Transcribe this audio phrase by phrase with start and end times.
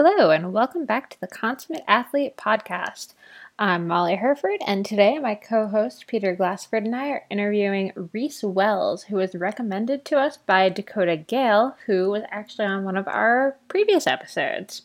[0.00, 3.14] Hello, and welcome back to the Consummate Athlete Podcast.
[3.58, 8.44] I'm Molly Hurford, and today my co host Peter Glassford and I are interviewing Reese
[8.44, 13.08] Wells, who was recommended to us by Dakota Gale, who was actually on one of
[13.08, 14.82] our previous episodes.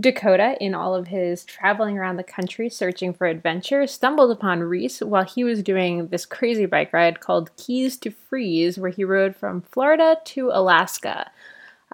[0.00, 4.98] Dakota, in all of his traveling around the country searching for adventure, stumbled upon Reese
[4.98, 9.36] while he was doing this crazy bike ride called Keys to Freeze, where he rode
[9.36, 11.30] from Florida to Alaska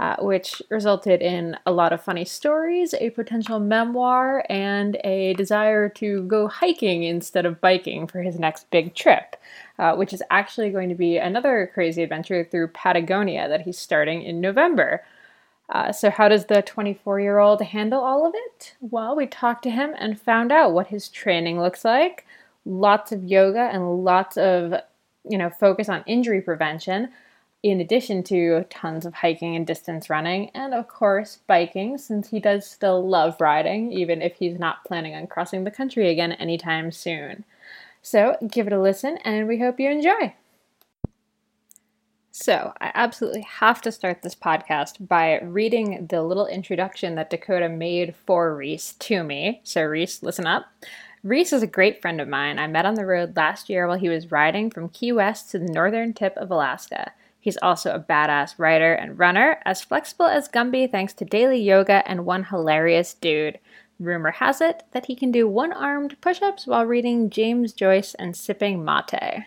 [0.00, 5.90] uh, which resulted in a lot of funny stories, a potential memoir, and a desire
[5.90, 9.36] to go hiking instead of biking for his next big trip,
[9.78, 14.22] uh, which is actually going to be another crazy adventure through Patagonia that he's starting
[14.22, 15.04] in November.
[15.68, 18.74] Uh, so, how does the 24 year old handle all of it?
[18.80, 22.24] Well, we talked to him and found out what his training looks like.
[22.64, 24.72] Lots of yoga and lots of,
[25.28, 27.10] you know, focus on injury prevention
[27.62, 32.40] in addition to tons of hiking and distance running, and of course, biking, since he
[32.40, 36.90] does still love riding, even if he's not planning on crossing the country again anytime
[36.90, 37.44] soon.
[38.02, 40.34] So, give it a listen, and we hope you enjoy.
[42.32, 47.68] So, I absolutely have to start this podcast by reading the little introduction that Dakota
[47.68, 49.60] made for Reese to me.
[49.64, 50.64] So, Reese, listen up.
[51.22, 53.98] Reese is a great friend of mine I met on the road last year while
[53.98, 57.12] he was riding from Key West to the northern tip of Alaska.
[57.40, 62.06] He's also a badass writer and runner, as flexible as Gumby thanks to daily yoga
[62.08, 63.58] and one hilarious dude.
[63.98, 68.14] Rumor has it that he can do one armed push ups while reading James Joyce
[68.14, 69.46] and sipping mate.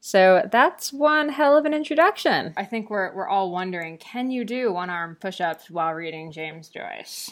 [0.00, 2.54] So that's one hell of an introduction.
[2.56, 6.32] I think we're, we're all wondering can you do one armed push ups while reading
[6.32, 7.30] James Joyce?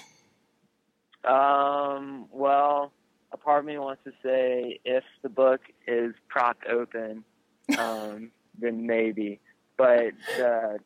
[1.24, 2.92] Um, well,
[3.32, 7.24] a part of me wants to say if the book is propped open,
[7.78, 9.40] um, then maybe
[9.76, 10.78] but uh,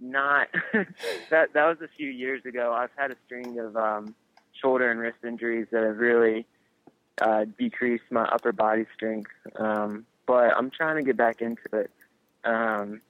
[0.00, 0.48] not
[1.30, 1.52] that.
[1.52, 2.72] That was a few years ago.
[2.72, 4.14] I've had a string of um,
[4.60, 6.46] shoulder and wrist injuries that have really
[7.20, 9.30] uh, decreased my upper body strength.
[9.56, 11.90] Um, but I'm trying to get back into it.
[12.44, 13.00] Um,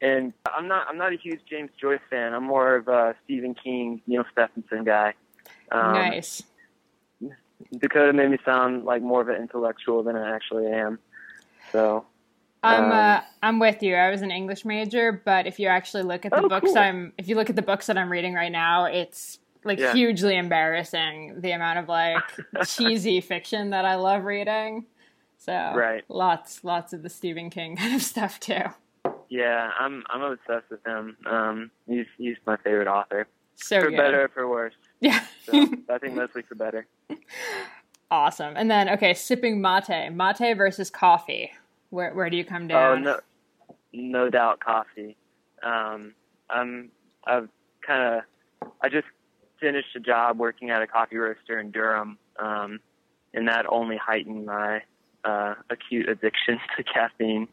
[0.00, 0.86] and I'm not.
[0.88, 2.32] I'm not a huge James Joyce fan.
[2.32, 5.14] I'm more of a Stephen King, Neal Stephenson guy.
[5.72, 6.42] Um, nice.
[7.76, 11.00] Dakota made me sound like more of an intellectual than I actually am.
[11.72, 12.06] So
[12.62, 13.94] I'm um, uh, I'm with you.
[13.94, 16.78] I was an English major, but if you actually look at the oh, books cool.
[16.78, 19.92] I'm if you look at the books that I'm reading right now, it's like yeah.
[19.92, 22.22] hugely embarrassing the amount of like
[22.66, 24.86] cheesy fiction that I love reading.
[25.38, 26.04] So right.
[26.08, 28.62] lots lots of the Stephen King kind of stuff too.
[29.28, 31.16] Yeah, I'm I'm obsessed with him.
[31.26, 33.28] Um, he's he's my favorite author.
[33.54, 33.96] So for good.
[33.96, 34.74] better or for worse.
[35.00, 36.86] Yeah, so, I think mostly for better.
[38.10, 38.54] Awesome.
[38.56, 41.52] And then okay, sipping mate, mate versus coffee.
[41.90, 42.98] Where where do you come down?
[42.98, 43.20] Oh no,
[43.92, 45.16] no doubt coffee.
[45.62, 46.14] Um,
[46.50, 46.90] I'm
[47.26, 47.48] I've
[47.86, 48.22] kind
[48.62, 49.06] of I just
[49.60, 52.80] finished a job working at a coffee roaster in Durham, um,
[53.34, 54.82] and that only heightened my
[55.24, 57.48] uh, acute addiction to caffeine.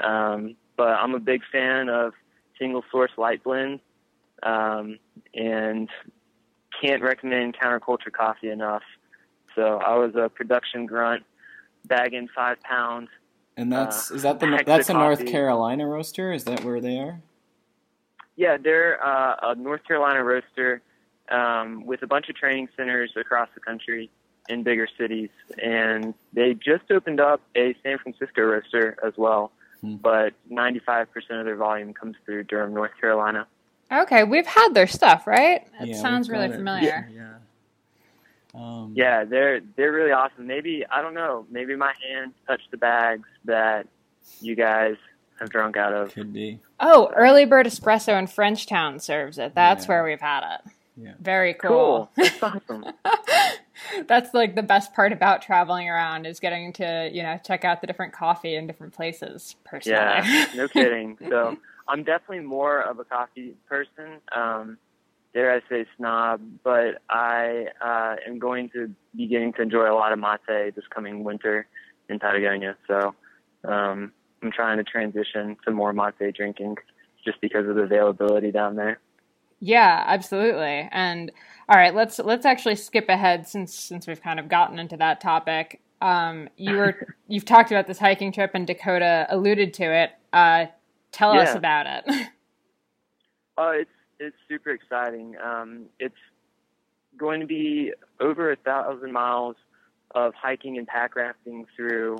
[0.00, 2.12] Um, but I'm a big fan of
[2.58, 3.82] single source light blends,
[4.42, 4.98] um,
[5.34, 5.88] and
[6.80, 8.82] can't recommend counterculture coffee enough.
[9.54, 11.24] So I was a production grunt,
[11.84, 13.08] bagging five pounds
[13.60, 16.32] and that's uh, is that the that's a North Carolina roaster?
[16.32, 17.20] Is that where they are?
[18.36, 20.80] Yeah, they're uh, a North Carolina roaster
[21.30, 24.10] um, with a bunch of training centers across the country
[24.48, 25.28] in bigger cities,
[25.62, 29.52] and they just opened up a San Francisco roaster as well.
[29.82, 29.96] Hmm.
[29.96, 31.06] But 95%
[31.38, 33.46] of their volume comes through Durham, North Carolina.
[33.92, 35.66] Okay, we've had their stuff, right?
[35.80, 37.08] It yeah, sounds really familiar.
[37.12, 37.16] Yeah.
[37.22, 37.32] yeah.
[38.54, 40.46] Um, yeah, they're they're really awesome.
[40.46, 41.46] Maybe I don't know.
[41.50, 43.86] Maybe my hand touched the bags that
[44.40, 44.96] you guys
[45.38, 46.12] have drunk out of.
[46.12, 46.58] Could be.
[46.78, 49.54] Oh, Early Bird Espresso in Frenchtown serves it.
[49.54, 49.88] That's yeah.
[49.88, 50.72] where we've had it.
[50.96, 51.12] Yeah.
[51.20, 51.70] Very cool.
[51.70, 52.10] cool.
[52.16, 52.84] That's awesome.
[54.06, 57.80] That's like the best part about traveling around is getting to you know check out
[57.80, 59.56] the different coffee in different places.
[59.64, 61.16] Personally, yeah, no kidding.
[61.28, 61.56] So
[61.88, 64.20] I'm definitely more of a coffee person.
[64.32, 64.78] Um,
[65.32, 69.94] dare I say snob, but I uh, am going to be getting to enjoy a
[69.94, 71.66] lot of mate this coming winter
[72.08, 72.76] in Patagonia.
[72.86, 73.14] So
[73.64, 74.12] um,
[74.42, 76.76] I'm trying to transition to more mate drinking
[77.24, 78.98] just because of the availability down there.
[79.60, 80.88] Yeah, absolutely.
[80.90, 81.30] And
[81.68, 85.20] all right, let's let's actually skip ahead since since we've kind of gotten into that
[85.20, 85.82] topic.
[86.00, 90.10] Um, you were you've talked about this hiking trip, and Dakota alluded to it.
[90.32, 90.66] Uh,
[91.12, 91.42] tell yeah.
[91.42, 92.28] us about it.
[93.58, 95.36] Uh, it's it's super exciting.
[95.42, 96.14] Um, it's
[97.16, 99.56] going to be over a thousand miles
[100.14, 102.18] of hiking and pack rafting through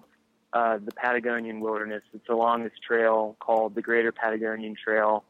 [0.53, 2.03] uh, the Patagonian wilderness.
[2.13, 5.25] It's along this trail called the Greater Patagonian Trail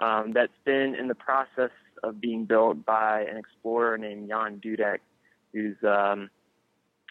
[0.00, 1.70] um, that's been in the process
[2.02, 4.98] of being built by an explorer named Jan Dudek,
[5.52, 6.28] who's um,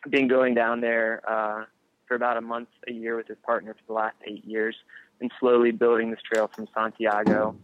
[0.10, 1.66] been going down there uh,
[2.08, 4.76] for about a month a year with his partner for the last eight years
[5.20, 7.56] and slowly building this trail from Santiago.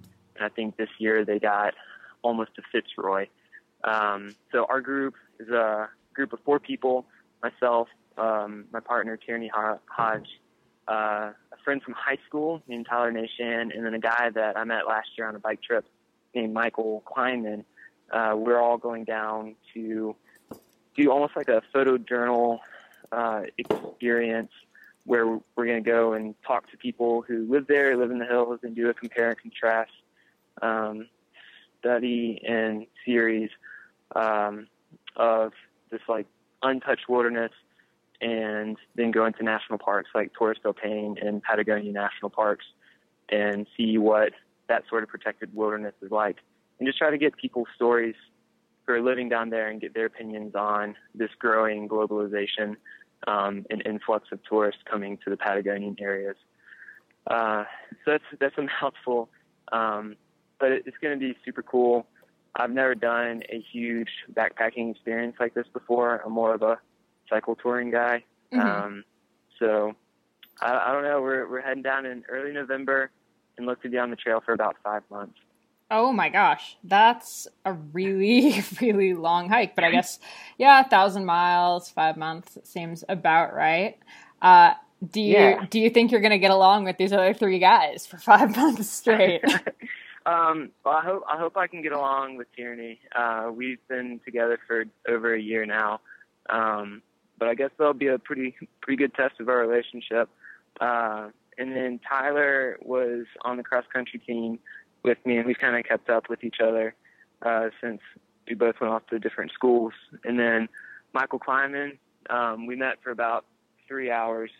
[0.43, 1.73] I think this year they got
[2.21, 3.27] almost to Fitzroy.
[3.83, 7.05] Um, so our group is a group of four people,
[7.41, 10.27] myself, um, my partner Tierney Hodge,
[10.87, 14.63] uh, a friend from high school named Tyler Nation, and then a guy that I
[14.63, 15.85] met last year on a bike trip
[16.35, 17.63] named Michael Kleinman.
[18.11, 20.15] Uh, we're all going down to
[20.95, 22.59] do almost like a photo journal
[23.11, 24.51] uh, experience
[25.05, 28.25] where we're going to go and talk to people who live there, live in the
[28.25, 29.91] hills, and do a compare and contrast
[30.61, 31.07] um,
[31.79, 33.49] study and series
[34.15, 34.67] um,
[35.15, 35.53] of
[35.89, 36.27] this like
[36.63, 37.51] untouched wilderness
[38.21, 42.65] and then go into national parks like Torres del Paine and Patagonia National Parks
[43.29, 44.33] and see what
[44.67, 46.37] that sort of protected wilderness is like.
[46.77, 48.15] And just try to get people's stories
[48.85, 52.75] who are living down there and get their opinions on this growing globalization
[53.27, 56.35] um, and influx of tourists coming to the Patagonian areas.
[57.27, 57.65] Uh,
[58.03, 59.29] so that's that's a mouthful,
[59.71, 60.15] um,
[60.61, 62.07] but it's going to be super cool.
[62.55, 66.21] I've never done a huge backpacking experience like this before.
[66.23, 66.79] I'm more of a
[67.29, 68.23] cycle touring guy.
[68.53, 68.59] Mm-hmm.
[68.59, 69.03] Um,
[69.59, 69.95] so
[70.61, 71.21] I, I don't know.
[71.21, 73.09] We're we're heading down in early November
[73.57, 75.37] and look to be on the trail for about five months.
[75.89, 79.75] Oh my gosh, that's a really, really long hike.
[79.75, 80.19] But I guess,
[80.57, 83.97] yeah, a thousand miles, five months seems about right.
[84.41, 84.73] Uh,
[85.09, 85.65] do you yeah.
[85.69, 88.55] do you think you're going to get along with these other three guys for five
[88.55, 89.43] months straight?
[90.25, 92.99] um, well, I hope I hope I can get along with Tierney.
[93.15, 95.99] Uh, we've been together for over a year now,
[96.49, 97.01] um,
[97.39, 100.29] but I guess that'll be a pretty pretty good test of our relationship.
[100.79, 104.59] Uh, and then Tyler was on the cross country team
[105.03, 106.93] with me, and we've kind of kept up with each other
[107.41, 107.99] uh, since
[108.47, 109.93] we both went off to different schools.
[110.23, 110.69] And then
[111.13, 111.97] Michael Kleinman,
[112.29, 113.45] um, we met for about
[113.87, 114.51] three hours.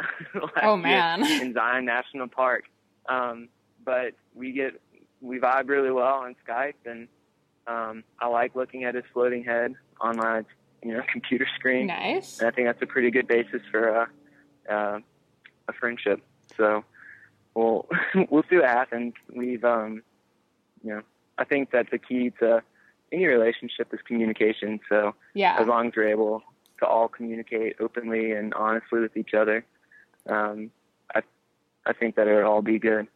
[0.62, 1.22] oh man!
[1.26, 2.64] in Zion National Park,
[3.10, 3.50] um,
[3.84, 4.80] but we get
[5.20, 7.08] we vibe really well on Skype, and
[7.66, 10.44] um, I like looking at his floating head on my
[10.82, 11.86] you know computer screen.
[11.86, 12.38] Nice.
[12.38, 14.08] And I think that's a pretty good basis for a
[14.72, 14.98] uh,
[15.68, 16.20] a friendship.
[16.56, 16.84] So
[17.54, 17.88] we'll
[18.30, 19.14] we'll see what happens.
[19.34, 20.02] We've um,
[20.82, 21.02] you know,
[21.38, 22.62] I think that the key to
[23.12, 24.80] any relationship is communication.
[24.88, 26.42] So yeah, as long as we're able
[26.78, 29.64] to all communicate openly and honestly with each other,
[30.28, 30.70] um,
[31.14, 31.22] I
[31.86, 33.06] I think that it'll all be good.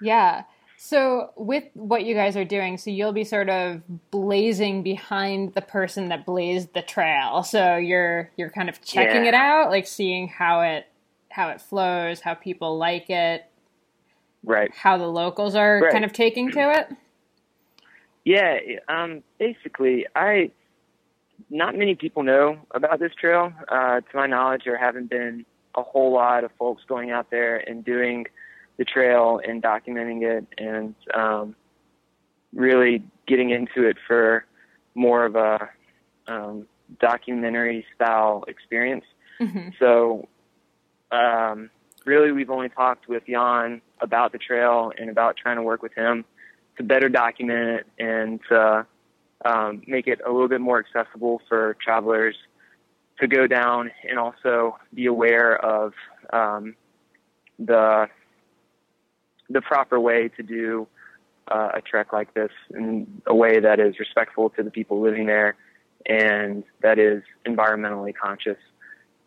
[0.00, 0.44] Yeah.
[0.80, 5.60] So with what you guys are doing, so you'll be sort of blazing behind the
[5.60, 7.42] person that blazed the trail.
[7.42, 9.28] So you're you're kind of checking yeah.
[9.28, 10.86] it out, like seeing how it
[11.30, 13.48] how it flows, how people like it,
[14.44, 15.92] right how the locals are right.
[15.92, 16.88] kind of taking to it
[18.24, 18.58] yeah
[18.88, 20.50] um basically i
[21.50, 25.44] not many people know about this trail uh to my knowledge there haven't been
[25.76, 28.26] a whole lot of folks going out there and doing
[28.78, 31.54] the trail and documenting it and um
[32.54, 34.44] really getting into it for
[34.94, 35.68] more of a
[36.26, 36.66] um
[37.00, 39.04] documentary style experience
[39.40, 39.68] mm-hmm.
[39.78, 40.26] so
[41.12, 41.70] um
[42.04, 45.94] really we've only talked with Jan about the trail and about trying to work with
[45.94, 46.24] him
[46.76, 48.82] to better document it and uh,
[49.44, 52.36] um, make it a little bit more accessible for travelers
[53.20, 55.92] to go down and also be aware of
[56.32, 56.74] um,
[57.58, 58.08] the
[59.50, 60.86] the proper way to do
[61.50, 65.26] uh, a trek like this in a way that is respectful to the people living
[65.26, 65.56] there
[66.06, 68.58] and that is environmentally conscious.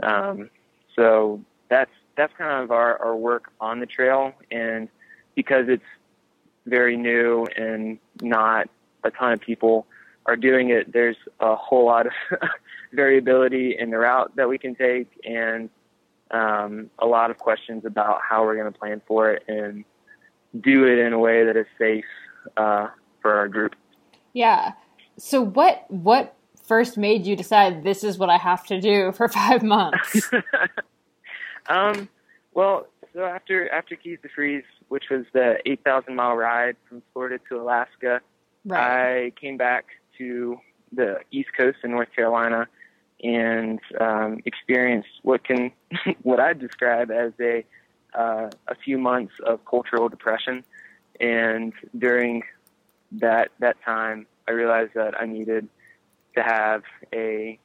[0.02, 0.50] Um,
[0.96, 4.34] so that's that's kind of our, our work on the trail.
[4.52, 4.90] And
[5.36, 5.84] because it's
[6.66, 8.70] very new and not
[9.04, 9.88] a ton of people
[10.26, 12.14] are doing it, there's a whole lot of
[12.94, 15.70] variability in the route that we can take and
[16.32, 19.84] um, a lot of questions about how we're going to plan for it and
[20.60, 22.06] do it in a way that is safe
[22.58, 22.88] uh,
[23.22, 23.76] for our group.
[24.34, 24.74] Yeah.
[25.18, 29.28] So what what first made you decide this is what I have to do for
[29.42, 30.30] five months?
[31.70, 32.10] Um,
[32.54, 37.40] well, so after after Keys to Freeze, which was the 8,000 mile ride from Florida
[37.50, 38.22] to Alaska,
[38.66, 39.26] right.
[39.26, 39.86] I came back
[40.18, 40.58] to
[40.92, 42.68] the East Coast in North Carolina
[43.24, 45.72] and um, experienced what can
[46.24, 47.66] what I describe as a
[48.14, 50.64] uh, a few months of cultural depression.
[51.20, 52.44] And during
[53.14, 55.68] that that time, I realized that I needed
[56.36, 57.60] to have a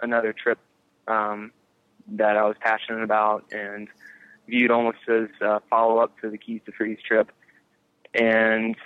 [0.00, 0.58] another trip
[1.08, 1.52] um,
[2.08, 3.88] that I was passionate about and
[4.48, 7.30] viewed almost as a follow up to the Keys to Freeze trip.
[8.14, 8.76] And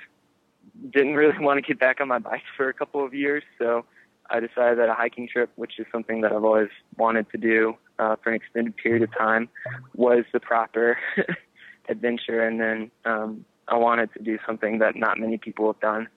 [0.90, 3.84] didn't really want to get back on my bike for a couple of years, so
[4.28, 7.76] I decided that a hiking trip, which is something that I've always wanted to do
[7.98, 9.48] uh, for an extended period of time,
[9.94, 10.98] was the proper
[11.88, 12.46] adventure.
[12.46, 16.08] And then um, I wanted to do something that not many people have done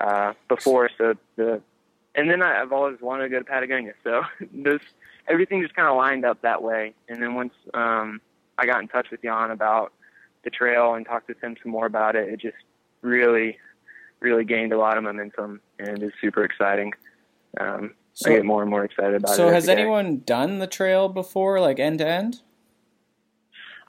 [0.00, 0.90] uh, before.
[0.96, 1.62] So the
[2.14, 3.92] and then I, I've always wanted to go to Patagonia.
[4.02, 4.80] So this
[5.28, 6.94] everything just kind of lined up that way.
[7.08, 8.20] And then once um,
[8.58, 9.92] I got in touch with Jan about
[10.44, 12.56] the trail and talked with him some more about it, it just
[13.02, 13.58] really,
[14.20, 16.92] really gained a lot of momentum and is super exciting.
[17.60, 19.48] Um, so, I get more and more excited about so it.
[19.48, 22.40] So, has anyone done the trail before, like end to end?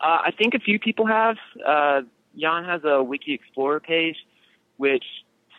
[0.02, 1.38] Uh, I think a few people have.
[1.66, 2.02] Uh,
[2.38, 4.18] Jan has a Wikiexplora page,
[4.76, 5.06] which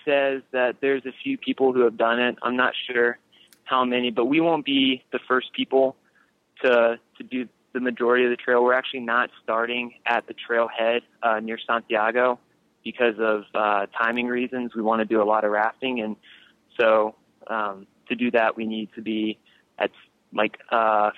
[0.04, 2.36] says that there's a few people who have done it.
[2.42, 3.18] I'm not sure
[3.64, 5.96] how many, but we won't be the first people
[6.62, 8.62] to to do the majority of the trail.
[8.62, 12.38] We're actually not starting at the trailhead uh, near Santiago
[12.84, 14.74] because of uh, timing reasons.
[14.74, 16.16] We want to do a lot of rafting, and
[16.78, 17.14] so
[17.46, 19.38] um, to do that, we need to be
[19.78, 19.90] at
[20.32, 21.10] like uh,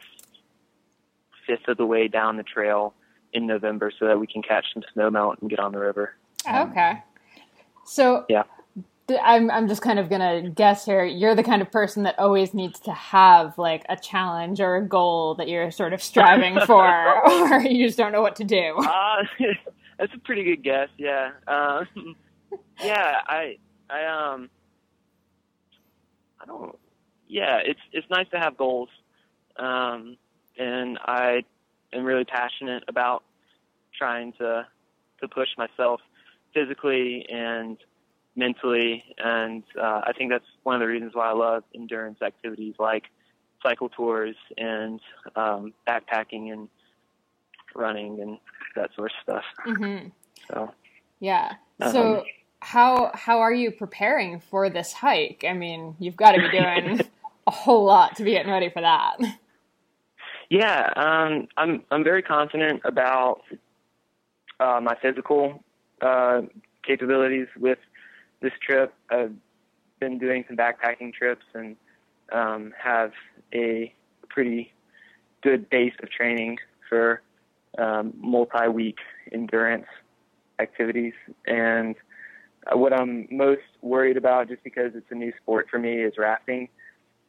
[1.47, 2.95] fifth of the way down the trail
[3.33, 6.15] in November so that we can catch some snow melt and get on the river.
[6.49, 7.03] Okay.
[7.85, 8.45] So yeah.
[9.23, 11.05] I'm I'm just kind of gonna guess here.
[11.05, 14.87] You're the kind of person that always needs to have like a challenge or a
[14.87, 18.77] goal that you're sort of striving for, or you just don't know what to do.
[18.79, 19.25] Uh,
[19.99, 20.89] that's a pretty good guess.
[20.97, 21.31] Yeah.
[21.49, 22.15] Um,
[22.85, 23.15] yeah.
[23.27, 23.57] I
[23.89, 24.49] I um
[26.41, 26.77] I don't.
[27.29, 28.89] Yeah, it's it's nice to have goals,
[29.57, 30.17] um,
[30.59, 31.45] and I
[31.93, 33.23] am really passionate about
[33.97, 34.67] trying to
[35.21, 36.01] to push myself
[36.55, 37.77] physically and
[38.35, 42.75] mentally, and uh, I think that's one of the reasons why I love endurance activities
[42.79, 43.05] like
[43.63, 45.01] cycle tours and
[45.37, 46.69] um, backpacking and
[47.75, 48.39] running and
[48.77, 49.45] that sort of stuff.
[49.67, 50.09] Mm-hmm.
[50.49, 50.73] So
[51.21, 51.55] yeah,
[51.93, 52.25] so.
[52.61, 55.45] How how are you preparing for this hike?
[55.49, 57.01] I mean, you've got to be doing
[57.47, 59.17] a whole lot to be getting ready for that.
[60.51, 63.43] Yeah, um, I'm I'm very confident about
[64.59, 65.63] uh, my physical
[66.03, 66.43] uh,
[66.87, 67.79] capabilities with
[68.41, 68.93] this trip.
[69.11, 69.33] I've
[70.01, 71.77] been doing some backpacking trips and
[72.33, 73.13] um, have
[73.55, 73.95] a
[74.29, 74.73] pretty
[75.43, 77.23] good base of training for
[77.79, 78.99] um, multi-week
[79.33, 79.87] endurance
[80.59, 81.15] activities
[81.47, 81.95] and
[82.73, 86.69] what I'm most worried about, just because it's a new sport for me, is rafting.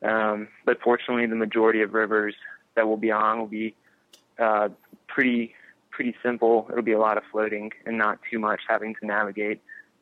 [0.04, 2.36] Um, but fortunately, the majority of rivers
[2.76, 3.76] that we'll be on will be
[4.40, 4.70] uh,
[5.08, 5.54] pretty
[5.92, 6.68] pretty simple.
[6.72, 9.62] It'll be a lot of floating and not too much having to navigate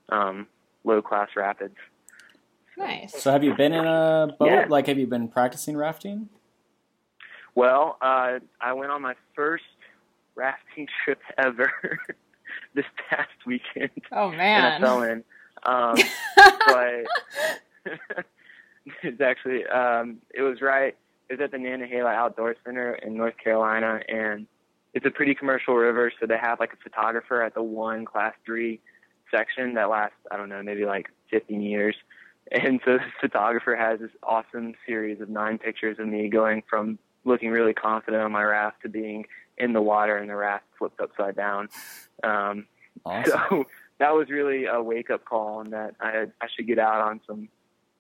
[0.10, 0.48] um,
[0.84, 1.76] low class rapids.
[2.78, 3.22] Nice.
[3.22, 4.48] So, have you been in a boat?
[4.48, 4.66] Yeah.
[4.70, 6.30] Like, have you been practicing rafting?
[7.56, 9.66] Well, uh, I went on my first
[10.36, 11.72] rafting trip ever.
[12.74, 13.92] this past weekend.
[14.12, 14.74] Oh man!
[14.74, 15.24] And I fell in.
[15.64, 15.96] Um,
[16.68, 18.26] but
[19.04, 20.96] it's actually um, it was right.
[21.30, 24.48] It was at the Nantahala Outdoor Center in North Carolina, and
[24.94, 26.12] it's a pretty commercial river.
[26.20, 28.80] So they have like a photographer at the one class three
[29.32, 31.96] section that lasts I don't know maybe like 15 years.
[32.52, 36.98] And so this photographer has this awesome series of nine pictures of me going from
[37.24, 39.26] looking really confident on my raft to being
[39.60, 41.70] in the water and the raft flipped upside down.
[42.24, 42.68] Um,
[43.06, 43.40] awesome.
[43.50, 43.66] So
[44.06, 47.20] that was really a wake up call, and that I I should get out on
[47.28, 47.50] some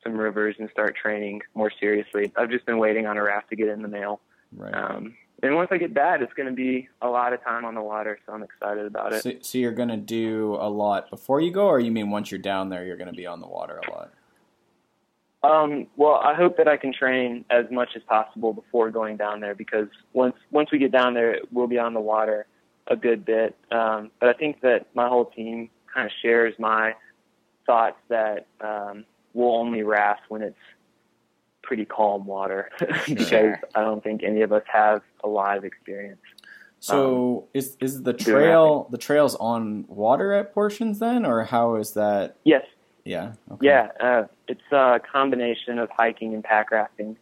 [0.04, 2.32] some rivers and start training more seriously.
[2.38, 4.22] I've just been waiting on a raft to get in the mail.
[4.56, 4.74] Right.
[4.74, 7.75] Um, and once I get that, it's going to be a lot of time on
[7.75, 9.24] the water, so I'm excited about it.
[9.24, 12.32] So, so you're going to do a lot before you go, or you mean once
[12.32, 14.13] you're down there, you're going to be on the water a lot?
[15.41, 19.39] Um, well, I hope that I can train as much as possible before going down
[19.39, 22.46] there because once once we get down there, we'll be on the water
[22.88, 23.55] a good bit.
[23.72, 26.93] Um, but I think that my whole team kind of shares my
[27.65, 30.58] thoughts that um, we'll only raft when it's
[31.62, 32.69] pretty calm water
[33.08, 33.60] because sure.
[33.75, 36.22] I don't think any of us have a lot of experience.
[36.81, 41.75] So um, is is the trail the trails on water at portions then, or how
[41.75, 42.36] is that?
[42.43, 42.65] Yes.
[43.05, 43.34] Yeah.
[43.51, 43.67] Okay.
[43.67, 47.15] Yeah, uh, it's a combination of hiking and pack rafting.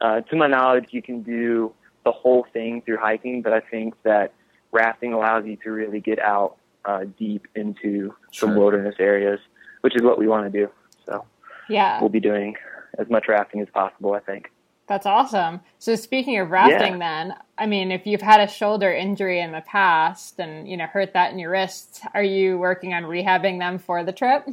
[0.00, 1.72] Uh, to my knowledge, you can do
[2.04, 4.34] the whole thing through hiking, but I think that
[4.72, 8.48] rafting allows you to really get out uh, deep into sure.
[8.48, 9.38] some wilderness areas,
[9.82, 10.68] which is what we want to do.
[11.06, 11.24] So
[11.68, 12.56] yeah, we'll be doing
[12.98, 14.14] as much rafting as possible.
[14.14, 14.50] I think.
[14.88, 15.60] That's awesome.
[15.78, 17.28] So speaking of rafting, yeah.
[17.28, 20.86] then I mean, if you've had a shoulder injury in the past and you know
[20.86, 24.48] hurt that in your wrists, are you working on rehabbing them for the trip?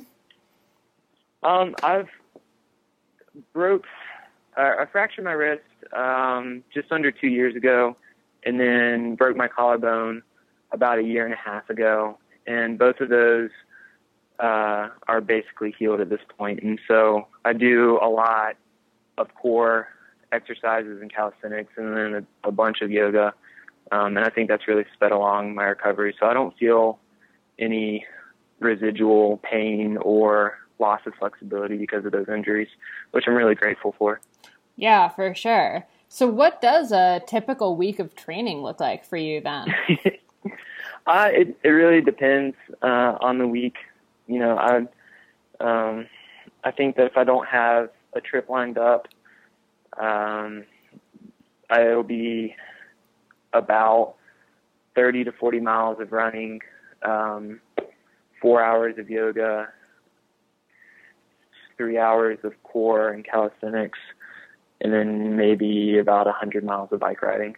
[1.41, 2.09] Um, I've
[3.53, 3.85] broke,
[4.57, 7.95] uh, I fractured my wrist um, just under two years ago,
[8.43, 10.21] and then broke my collarbone
[10.71, 12.17] about a year and a half ago.
[12.47, 13.49] And both of those
[14.39, 16.61] uh, are basically healed at this point.
[16.63, 18.55] and so I do a lot
[19.17, 19.89] of core
[20.31, 23.33] exercises and calisthenics, and then a, a bunch of yoga,
[23.91, 26.15] um, and I think that's really sped along my recovery.
[26.19, 26.99] So I don't feel
[27.57, 28.05] any
[28.59, 32.69] residual pain or loss of flexibility because of those injuries,
[33.11, 34.19] which I'm really grateful for.
[34.75, 35.85] Yeah, for sure.
[36.07, 39.67] So, what does a typical week of training look like for you then?
[41.07, 43.75] uh, it it really depends uh, on the week.
[44.27, 44.77] You know, I
[45.59, 46.07] um,
[46.63, 49.07] I think that if I don't have a trip lined up,
[49.99, 50.63] um,
[51.71, 52.55] it'll be
[53.53, 54.15] about
[54.95, 56.61] 30 to 40 miles of running,
[57.03, 57.59] um,
[58.41, 59.69] four hours of yoga,
[61.79, 63.97] three hours of core and calisthenics,
[64.81, 67.55] and then maybe about 100 miles of bike riding.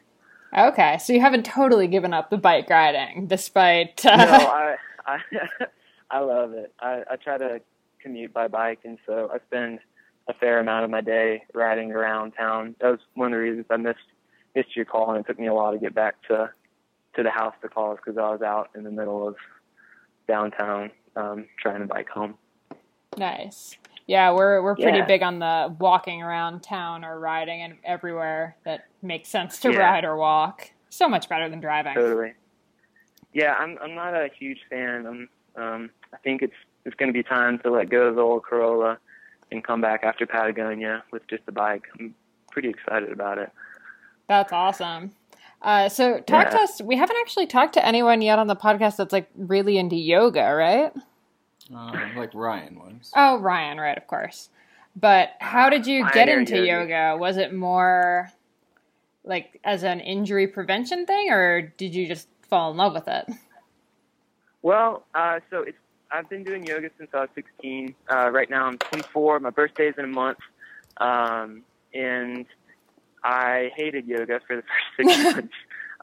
[0.55, 4.05] Okay, so you haven't totally given up the bike riding, despite.
[4.05, 4.17] Uh...
[4.17, 4.75] No, I,
[5.07, 5.17] I,
[6.11, 6.71] I love it.
[6.79, 7.61] I, I try to
[7.99, 9.79] commute by bike, and so I spend
[10.27, 12.75] a fair amount of my day riding around town.
[12.79, 13.99] That was one of the reasons I missed
[14.55, 16.51] missed your call, and it took me a while to get back to
[17.15, 19.35] to the house to call us because I was out in the middle of
[20.27, 22.35] downtown um, trying to bike home.
[23.17, 23.77] Nice.
[24.07, 25.05] Yeah, we're we're pretty Yeah.
[25.05, 29.79] big on the walking around town or riding and everywhere that makes sense to Yeah.
[29.79, 30.71] ride or walk.
[30.89, 31.93] So much better than driving.
[31.93, 32.33] Totally.
[33.33, 35.05] Yeah, I'm I'm not a huge fan.
[35.05, 35.29] I'm
[35.63, 36.53] um I think it's
[36.85, 38.97] it's going to be time to let go of the old Corolla
[39.51, 41.83] and come back after Patagonia with just a bike.
[41.99, 42.15] I'm
[42.51, 43.51] pretty excited about it.
[44.27, 45.11] That's awesome.
[45.61, 46.81] Uh, so talk to us.
[46.81, 50.55] We haven't actually talked to anyone yet on the podcast that's like really into yoga,
[50.55, 50.91] right?
[51.75, 53.11] Uh, like Ryan was.
[53.15, 54.49] Oh, Ryan, right, of course.
[54.95, 56.83] But how did you get into yoga.
[56.83, 57.17] yoga?
[57.17, 58.29] Was it more
[59.23, 63.29] like as an injury prevention thing, or did you just fall in love with it?
[64.61, 65.77] Well, uh, so it's
[66.11, 67.95] I've been doing yoga since I was 16.
[68.11, 69.39] Uh, right now I'm 24.
[69.39, 70.39] My birthday's in a month,
[70.97, 72.45] um, and
[73.23, 75.53] I hated yoga for the first six months.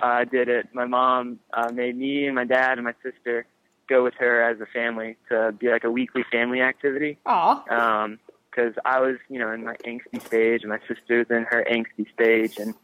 [0.03, 0.69] Uh, I did it.
[0.73, 3.47] My mom uh, made me and my dad and my sister
[3.88, 7.18] go with her as a family to be like a weekly family activity.
[7.27, 8.09] Aw.
[8.51, 11.64] because I was, you know, in my angsty stage, and my sister was in her
[11.70, 12.74] angsty stage, and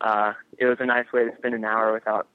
[0.00, 2.28] uh, it was a nice way to spend an hour without,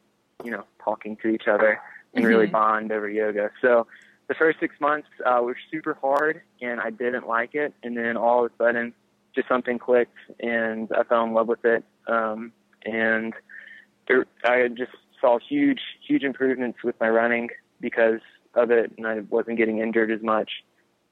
[0.43, 1.79] you know, talking to each other
[2.13, 2.51] and really Mhm.
[2.51, 3.51] bond over yoga.
[3.61, 3.87] So
[4.27, 8.17] the first six months uh, were super hard, and I didn't like it, and then
[8.17, 8.93] all of a sudden,
[9.33, 12.51] just something clicked, and I fell in love with it, um,
[12.85, 13.33] and
[14.07, 17.49] there, I just saw huge, huge improvements with my running
[17.81, 18.21] because
[18.53, 20.63] of it, and I wasn't getting injured as much.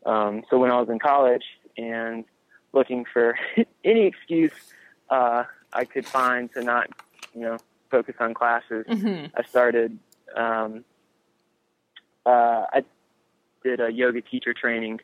[0.06, 1.44] Um, so when I was in college
[1.78, 2.24] and
[2.72, 3.38] looking for
[3.84, 4.54] any excuse
[5.10, 6.88] uh, I could find to not,
[7.34, 7.58] you know,
[7.92, 9.98] focus on classes, hmm I started.
[10.36, 10.84] Um,
[12.26, 12.84] uh, I
[13.64, 15.00] did a yoga teacher training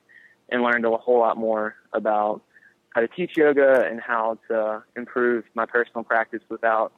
[0.49, 2.41] and learned a whole lot more about
[2.91, 6.93] how to teach yoga and how to improve my personal practice without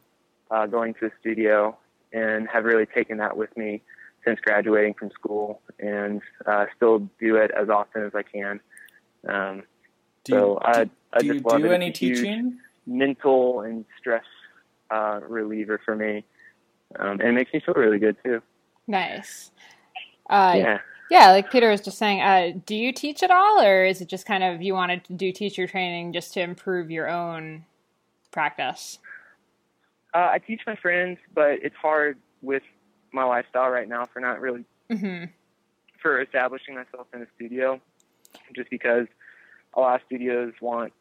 [0.52, 1.78] uh, going to a studio,
[2.14, 3.82] and have really taken that with me
[4.28, 8.60] since graduating from school, and uh, still do it as often as I can.
[9.28, 9.64] Um,
[10.26, 11.76] Do you, so I, do, I do you love do it.
[11.76, 12.60] any It's a huge teaching?
[12.86, 14.26] mental and stress
[14.92, 16.26] uh, reliever for me,
[17.00, 18.42] um, and it makes me feel really good too.
[18.88, 19.52] Nice.
[20.30, 20.78] Uh, yeah.
[21.10, 24.10] Yeah, like Peter was just saying, uh, do you teach at all, or is it
[24.10, 27.64] just kind of you wanted to do teacher training just to improve your own
[28.32, 29.00] practice?
[30.14, 32.64] Uh, I teach my friends, but it's hard with
[33.18, 35.26] my lifestyle right now for not really hmm
[36.02, 37.82] for establishing myself in a studio,
[38.56, 39.08] just because
[39.74, 40.94] a lot of studios want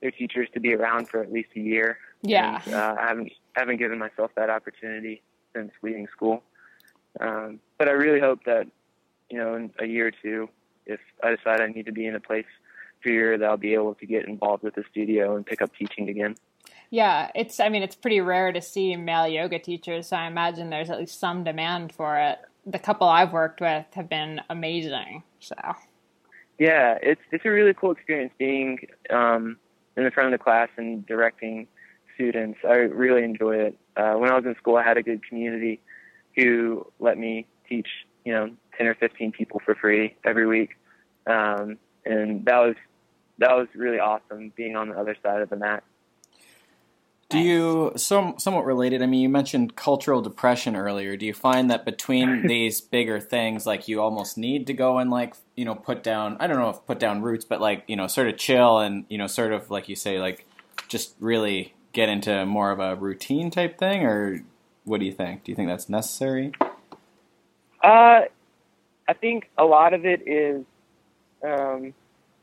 [0.00, 1.98] their teachers to be around for at least a year.
[2.22, 2.60] Yeah.
[2.66, 5.22] And, uh, I haven't haven't given myself that opportunity
[5.54, 6.42] since leaving school.
[7.20, 8.66] Um, but I really hope that
[9.30, 10.48] you know in a year or two,
[10.86, 12.46] if I decide I need to be in a place
[13.02, 15.62] for a year, that I'll be able to get involved with the studio and pick
[15.62, 16.36] up teaching again.
[16.92, 17.58] Yeah, it's.
[17.58, 20.98] I mean, it's pretty rare to see male yoga teachers, so I imagine there's at
[20.98, 22.38] least some demand for it.
[22.66, 25.22] The couple I've worked with have been amazing.
[25.40, 25.54] So
[26.58, 28.78] Yeah, it's it's a really cool experience being
[29.08, 29.56] um,
[29.96, 31.66] in the front of the class and directing
[32.14, 32.58] students.
[32.62, 33.78] I really enjoy it.
[33.96, 35.80] Uh, when I was in school, I had a good community
[36.36, 37.88] who let me teach,
[38.26, 40.76] you know, ten or fifteen people for free every week,
[41.26, 42.76] um, and that was
[43.38, 45.82] that was really awesome being on the other side of the mat.
[47.32, 49.00] Do you some somewhat related?
[49.02, 51.16] I mean, you mentioned cultural depression earlier.
[51.16, 55.10] Do you find that between these bigger things, like you almost need to go and
[55.10, 56.36] like you know put down?
[56.40, 59.06] I don't know if put down roots, but like you know sort of chill and
[59.08, 60.46] you know sort of like you say like
[60.88, 64.44] just really get into more of a routine type thing, or
[64.84, 65.44] what do you think?
[65.44, 66.52] Do you think that's necessary?
[67.82, 68.22] Uh,
[69.08, 70.64] I think a lot of it is,
[71.42, 71.94] um,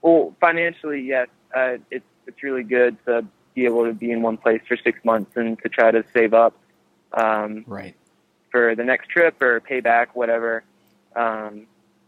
[0.02, 3.26] well, financially, yes, uh, it's it's really good to
[3.56, 6.34] be able to be in one place for six months and to try to save
[6.34, 6.54] up,
[7.14, 7.96] um, right,
[8.52, 10.64] for the next trip or pay back whatever,
[11.16, 11.68] um,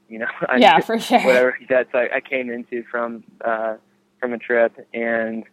[0.10, 3.76] you know, I, yeah, for sure, whatever debts I, I came into from uh,
[4.20, 5.44] from a trip, and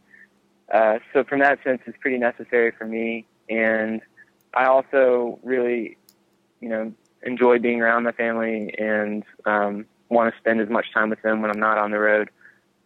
[0.73, 4.03] uh, so from that sense, it's pretty necessary for me, and
[4.55, 5.97] I also really,
[6.61, 11.11] you know, enjoy being around my family and um, want to spend as much time
[11.11, 12.31] with them when I'm not on the road.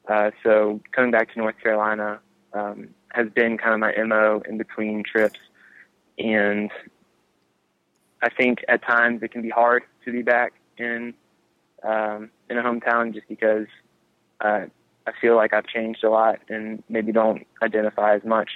[0.09, 2.21] Uh, so coming back to North Carolina
[2.55, 5.39] um, has been kind of my mo in between trips,
[6.19, 6.71] and
[8.23, 11.15] I think at times it can be hard to be back in
[11.83, 13.67] um, in a hometown just because
[14.41, 14.67] uh,
[15.07, 18.51] I feel like I've changed a lot and maybe don't identify as much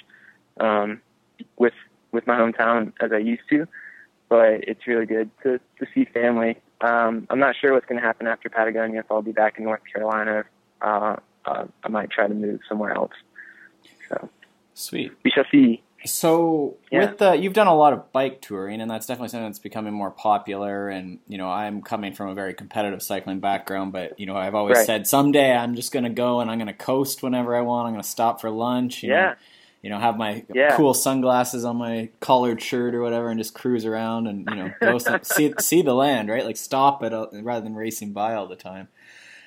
[0.59, 1.01] um,
[1.59, 1.75] with
[2.13, 3.67] with my hometown as I used to
[4.29, 6.59] but it's really good to to see family.
[6.81, 9.01] Um, I'm not sure what's going to happen after Patagonia.
[9.01, 10.45] If I'll be back in North Carolina,
[10.83, 13.13] uh, uh, I might try to move somewhere else.
[14.09, 14.29] So
[14.75, 15.13] sweet.
[15.25, 15.83] We shall see.
[16.05, 17.01] So yeah.
[17.01, 19.93] with the you've done a lot of bike touring, and that's definitely something that's becoming
[19.93, 20.89] more popular.
[20.89, 24.55] And you know, I'm coming from a very competitive cycling background, but you know, I've
[24.55, 24.87] always right.
[24.87, 27.87] said someday I'm just going to go and I'm going to coast whenever I want.
[27.89, 29.03] I'm going to stop for lunch.
[29.03, 29.31] yeah.
[29.31, 29.35] Know,
[29.83, 30.77] you know, have my yeah.
[30.77, 34.73] cool sunglasses on my collared shirt or whatever, and just cruise around and you know
[34.81, 36.45] go some, see see the land, right?
[36.45, 38.89] Like stop it uh, rather than racing by all the time.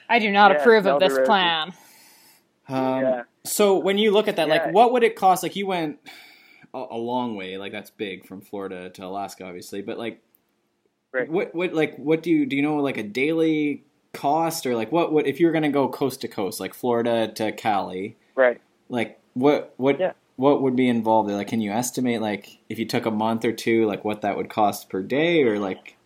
[0.08, 1.74] I do not yeah, approve of this plan.
[2.70, 3.24] Um, yeah.
[3.50, 5.44] So when you look at that, like, what would it cost?
[5.44, 6.00] Like, you went
[6.74, 7.58] a, a, long way.
[7.58, 9.82] Like, that's big from Florida to Alaska, obviously.
[9.82, 10.22] But like,
[11.12, 11.30] right.
[11.30, 12.56] what what like what do you do?
[12.56, 13.84] You know, like a daily
[14.14, 17.28] cost or like what what if you're going to go coast to coast, like Florida
[17.36, 18.62] to Cali, right?
[18.88, 21.36] Like what what yeah what would be involved there?
[21.36, 24.38] Like, can you estimate like if you took a month or two, like what that
[24.38, 25.98] would cost per day, or like?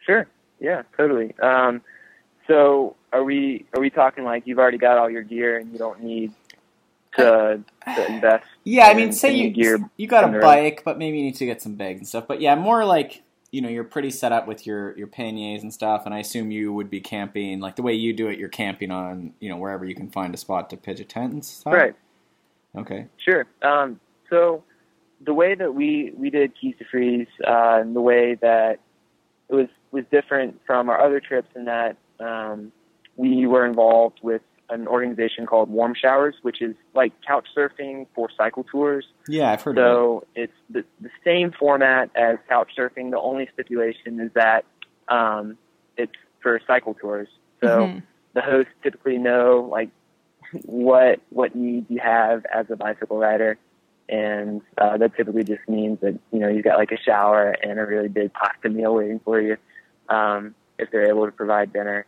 [0.00, 0.26] Sure.
[0.60, 0.82] Yeah.
[0.98, 1.34] Totally.
[1.38, 1.80] Um,
[2.46, 5.78] so are we are we talking like you've already got all your gear and you
[5.78, 6.30] don't need
[7.16, 7.60] to,
[7.94, 8.46] to invest?
[8.64, 11.46] Yeah, I mean, say you gear you got a bike, but maybe you need to
[11.46, 12.26] get some bags and stuff.
[12.28, 15.72] But yeah, more like you know you're pretty set up with your your panniers and
[15.72, 18.38] stuff, and I assume you would be camping like the way you do it.
[18.38, 21.32] You're camping on you know wherever you can find a spot to pitch a tent
[21.32, 21.72] and stuff.
[21.72, 21.94] Right.
[22.76, 23.06] Okay.
[23.16, 23.46] Sure.
[23.62, 23.98] Um,
[24.30, 24.62] so
[25.24, 28.78] the way that we, we did Keys to Freeze uh, and the way that
[29.48, 32.70] it was was different from our other trips in that um,
[33.16, 38.28] we were involved with an organization called Warm Showers, which is like couch surfing for
[38.36, 39.06] cycle tours.
[39.28, 43.10] Yeah, I've heard so it's the, the same format as couch surfing.
[43.10, 44.64] The only stipulation is that
[45.08, 45.56] um,
[45.96, 47.28] it's for cycle tours.
[47.60, 47.98] So mm-hmm.
[48.34, 49.90] the hosts typically know like
[50.64, 53.58] what what needs you have as a bicycle rider,
[54.08, 57.78] and uh, that typically just means that you know you've got like a shower and
[57.78, 59.56] a really big pasta meal waiting for you
[60.08, 62.06] um, if they're able to provide dinner.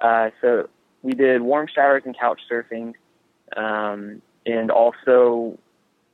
[0.00, 0.68] Uh, so
[1.06, 2.94] we did warm showers and couch surfing,
[3.56, 5.56] um, and also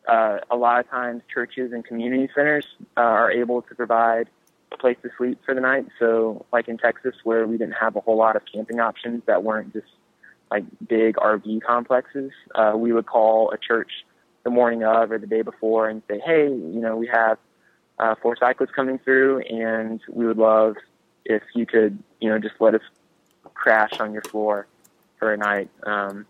[0.07, 2.66] uh, a lot of times churches and community centers
[2.98, 4.28] uh, are able to provide
[4.70, 5.87] a place to sleep for the night.
[5.98, 9.42] So, like in Texas, where we didn't have a whole lot of camping options that
[9.42, 9.87] weren't just
[10.50, 13.90] like big RV complexes, uh, we would call a church
[14.44, 17.38] the morning of or the day before and say, hey, you know, we have
[17.98, 20.76] uh, four cyclists coming through, and we would love
[21.24, 22.83] if you could, you know, just let us
[23.55, 24.66] crash on your floor
[25.22, 25.70] for a night.
[25.85, 26.26] Um,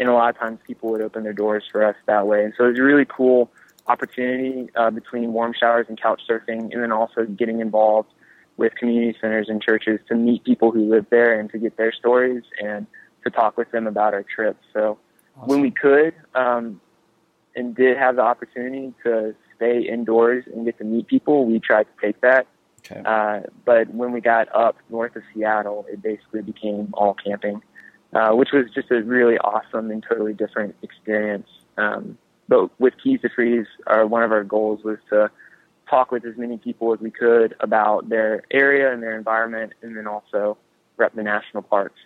[0.00, 2.44] and a lot of times people would open their doors for us that way.
[2.44, 3.48] And so it was a really cool
[3.86, 8.08] opportunity uh, between warm showers and couch surfing, and then also getting involved
[8.56, 11.92] with community centers and churches to meet people who live there and to get their
[11.92, 12.88] stories and
[13.22, 14.56] to talk with them about our trip.
[14.72, 14.98] So
[15.36, 15.48] awesome.
[15.48, 16.80] when we could um,
[17.54, 21.84] and did have the opportunity to stay indoors and get to meet people, we tried
[21.84, 22.48] to take that.
[22.84, 23.00] Okay.
[23.04, 27.62] Uh, but when we got up north of Seattle, it basically became all camping,
[28.12, 31.48] uh, which was just a really awesome and totally different experience.
[31.76, 35.30] Um, but with Keys to Freeze, our, one of our goals was to
[35.88, 39.96] talk with as many people as we could about their area and their environment, and
[39.96, 40.58] then also
[40.96, 42.00] rep the national parks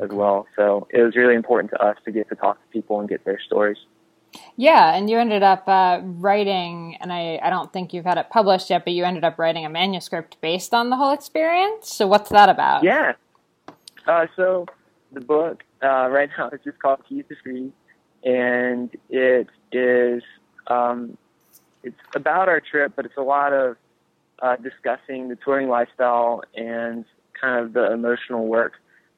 [0.00, 0.46] as well.
[0.56, 3.24] So it was really important to us to get to talk to people and get
[3.24, 3.78] their stories.
[4.56, 8.28] Yeah, and you ended up uh, writing, and I, I don't think you've had it
[8.28, 11.90] published yet, but you ended up writing a manuscript based on the whole experience.
[11.94, 12.84] So what's that about?
[12.84, 13.14] Yeah.
[14.06, 14.66] Uh, so
[15.12, 17.72] the book uh, right now is just called Keys to Freeze,
[18.24, 20.22] and it is
[20.66, 21.16] um,
[21.82, 23.76] it's about our trip, but it's a lot of
[24.40, 27.04] uh, discussing the touring lifestyle and
[27.40, 28.74] kind of the emotional work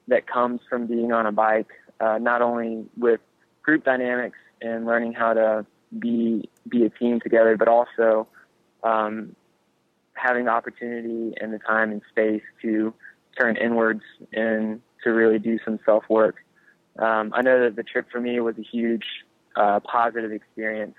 [0.07, 3.19] that comes from being on a bike, uh, not only with
[3.63, 5.65] group dynamics and learning how to
[5.97, 8.27] be be a team together, but also
[8.83, 9.35] um,
[10.13, 12.93] having the opportunity and the time and space to
[13.39, 16.35] turn inwards and to really do some self work.
[16.97, 19.05] Um, I know that the trip for me was a huge
[19.55, 20.95] uh, positive experience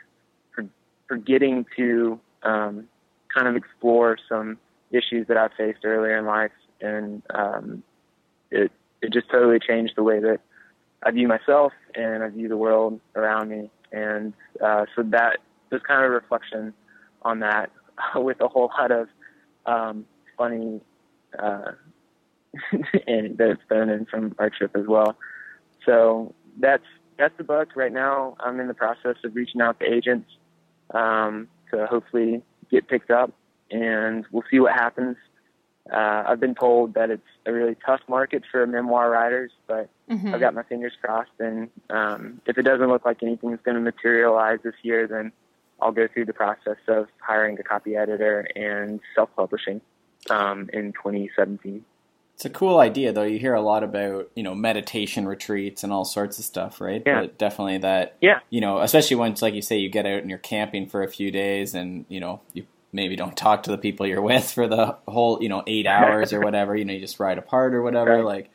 [0.54, 0.64] for
[1.08, 2.88] for getting to um,
[3.34, 4.58] kind of explore some
[4.90, 7.82] issues that I faced earlier in life, and um,
[8.50, 10.40] it it just totally changed the way that
[11.02, 13.70] I view myself and I view the world around me.
[13.92, 15.38] And uh, so that
[15.70, 16.74] was kind of reflection
[17.22, 17.70] on that,
[18.14, 19.08] with a whole lot of
[19.66, 20.04] um,
[20.36, 20.80] funny
[21.38, 21.72] uh,
[23.06, 25.16] anecdotes thrown in from our trip as well.
[25.86, 26.84] So that's
[27.18, 28.36] that's the book right now.
[28.40, 30.30] I'm in the process of reaching out to agents
[30.94, 33.32] um, to hopefully get picked up,
[33.70, 35.16] and we'll see what happens.
[35.92, 40.32] Uh, I've been told that it's a really tough market for memoir writers, but mm-hmm.
[40.32, 41.30] I've got my fingers crossed.
[41.40, 45.32] And um, if it doesn't look like anything's going to materialize this year, then
[45.80, 49.80] I'll go through the process of hiring a copy editor and self-publishing
[50.28, 51.84] um, in 2017.
[52.40, 53.24] It's a cool idea, though.
[53.24, 57.02] You hear a lot about you know meditation retreats and all sorts of stuff, right?
[57.04, 57.20] Yeah.
[57.20, 58.16] But definitely that.
[58.22, 58.40] Yeah.
[58.48, 61.08] You know, especially once, like you say, you get out and you're camping for a
[61.08, 64.66] few days, and you know you maybe don't talk to the people you're with for
[64.66, 66.74] the whole you know eight hours or whatever.
[66.74, 68.12] You know, you just ride apart or whatever.
[68.12, 68.24] Right.
[68.24, 68.50] Like,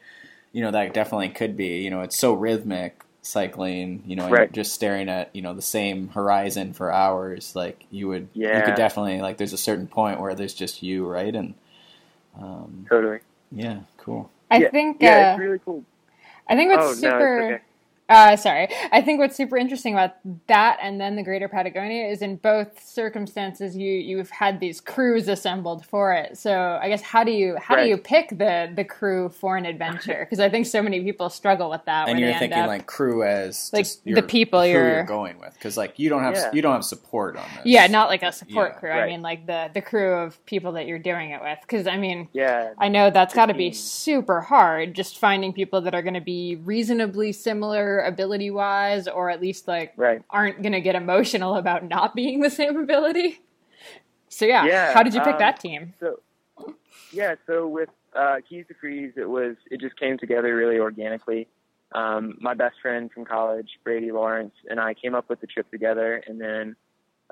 [0.51, 1.83] you know, that definitely could be.
[1.83, 4.01] You know, it's so rhythmic cycling.
[4.07, 4.51] You know, right.
[4.51, 7.55] just staring at you know the same horizon for hours.
[7.55, 8.57] Like you would, yeah.
[8.57, 9.37] you could definitely like.
[9.37, 11.35] There's a certain point where there's just you, right?
[11.35, 11.53] And
[12.41, 13.19] um, totally.
[13.55, 14.29] Yeah, cool.
[14.51, 15.83] I yeah, think yeah, uh, it's really cool.
[16.47, 17.63] I think what's oh, super no, okay.
[18.07, 18.67] Uh, sorry.
[18.91, 20.15] I think what's super interesting about
[20.47, 25.27] that and then the Greater Patagonia is in both circumstances you you've had these crews
[25.27, 26.37] assembled for it.
[26.37, 27.83] So I guess how do you how right.
[27.83, 30.25] do you pick the the crew for an adventure?
[30.25, 32.09] Because I think so many people struggle with that.
[32.09, 35.77] And you're thinking up, like crew as like the people you're, you're, going with because
[35.77, 36.51] like you don't have yeah.
[36.51, 37.65] you don't have support on this.
[37.65, 38.89] Yeah, not like a support Yeah, crew.
[38.89, 39.03] right.
[39.03, 41.59] I mean like the the crew of people that you're doing it with.
[41.61, 42.27] Because I mean.
[42.33, 42.73] Yeah.
[42.77, 46.21] I know that's got to be super hard just finding people that are going to
[46.21, 50.21] be reasonably similar ability wise or at least like Right.
[50.29, 53.41] aren't going to get emotional about not being the same ability.
[54.29, 55.93] So yeah, Yeah, how did you pick um, that team?
[55.99, 56.19] So,
[57.11, 61.47] yeah, so with uh, Keys to Freeze, it was it just came together really organically.
[61.93, 65.69] Um, my best friend from college, Brady Lawrence, and I came up with the trip
[65.71, 66.75] together, and then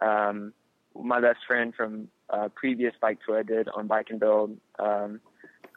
[0.01, 0.53] um,
[0.95, 5.19] my best friend from uh, previous bike tour I did on Bike and Build, um,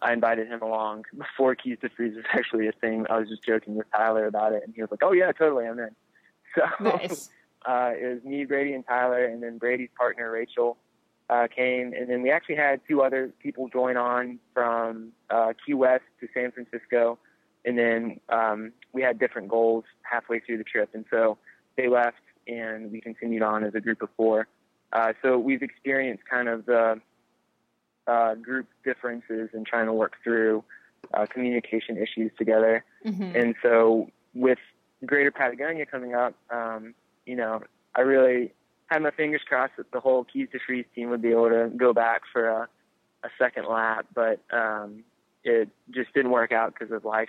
[0.02, 3.06] I invited him along before Keys to Freeze was actually a thing.
[3.08, 5.66] I was just joking with Tyler about it, and he was like, "Oh yeah, totally,
[5.66, 5.90] I'm in."
[6.54, 7.28] So Nice.
[7.66, 10.78] uh, it was me, Brady, and Tyler, and then Brady's partner Rachel
[11.28, 15.74] uh, came, and then we actually had two other people join on from uh, Key
[15.74, 17.18] West to San Francisco,
[17.66, 21.36] and then um, we had different goals halfway through the trip, and so
[21.76, 24.46] they left, and we continued on as a group of four.
[24.92, 27.00] Uh, so we've experienced kind of the
[28.06, 30.64] uh, group differences and trying to work through
[31.14, 32.84] uh, communication issues together.
[33.04, 33.34] Mhm.
[33.34, 34.58] And so with
[35.04, 36.94] Greater Patagonia coming up, um,
[37.26, 37.62] you know,
[37.94, 38.52] I really
[38.86, 41.70] had my fingers crossed that the whole Keys to Freeze team would be able to
[41.76, 42.68] go back for a,
[43.24, 45.04] a second lap, but um,
[45.44, 47.28] it just didn't work out because of life.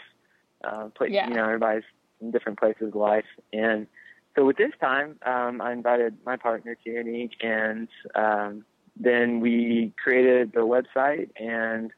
[0.63, 1.28] Uh, play, Yeah.
[1.28, 1.84] You know, everybody's
[2.22, 3.26] in different places of life.
[3.54, 3.88] And
[4.36, 8.66] so with this time, um, I invited my partner, Tierney, and um,
[9.00, 11.92] then we created the website and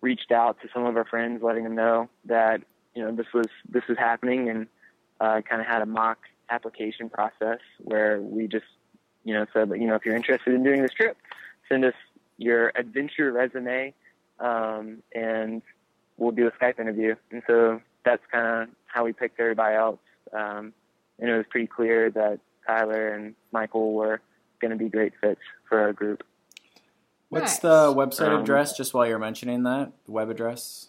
[0.00, 2.62] reached out to some of our friends, letting them know that
[2.94, 4.66] you know this was this was happening, and
[5.20, 6.18] uh, kind of had a mock
[6.50, 8.66] application process where we just
[9.24, 11.16] you know said you know if you're interested in doing this trip,
[11.68, 11.94] send us
[12.36, 13.94] your adventure resume,
[14.40, 15.62] um, and
[16.16, 17.14] we'll do a Skype interview.
[17.30, 20.00] And so that's kind of how we picked everybody else.
[20.32, 20.72] Um,
[21.18, 24.20] and it was pretty clear that Tyler and Michael were
[24.60, 26.22] going to be great fits for our group.
[27.30, 27.58] What's Nice.
[27.60, 28.76] the website Um, address?
[28.76, 30.88] Just while you're mentioning that, the web address.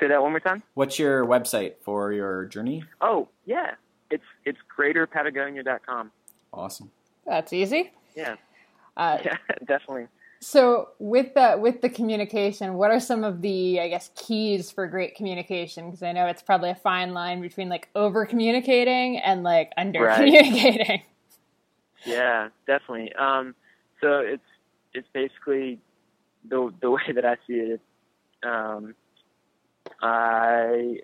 [0.00, 0.62] Say that one more time.
[0.74, 2.84] What's your website for your journey?
[3.00, 3.74] Oh, yeah.
[4.10, 6.12] It's it's greaterpatagonia.com.
[6.52, 6.90] Awesome.
[7.26, 7.92] That's easy.
[8.14, 8.36] Yeah.
[8.96, 10.06] Uh, Yeah, definitely.
[10.40, 14.86] So with the with the communication, what are some of the I guess keys for
[14.86, 15.86] great communication?
[15.86, 20.06] Because I know it's probably a fine line between like over communicating and like under
[20.14, 21.02] communicating.
[22.08, 23.12] Yeah, definitely.
[23.14, 23.54] Um,
[24.00, 24.42] so it's
[24.94, 25.78] it's basically
[26.48, 27.80] the the way that I see it.
[28.42, 28.94] Um,
[30.00, 31.00] I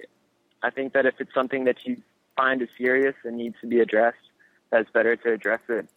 [0.63, 2.03] I think that if it's something that you
[2.37, 4.17] find is serious and needs to be addressed,
[4.71, 5.89] that's better to address it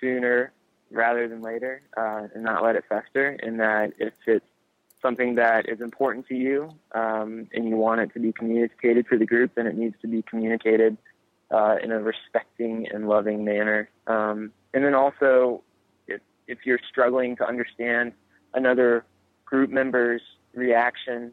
[0.00, 0.52] sooner
[0.90, 3.38] rather than later, uh, and not let it fester.
[3.42, 4.46] And that if it's
[5.02, 9.18] something that is important to you um, and you want it to be communicated to
[9.18, 10.96] the group, then it needs to be communicated
[11.50, 13.88] uh, in a respecting and loving manner.
[14.06, 15.62] Um, and then also,
[16.06, 18.12] if, if you're struggling to understand
[18.54, 19.04] another
[19.44, 20.22] group member's
[20.54, 21.32] reaction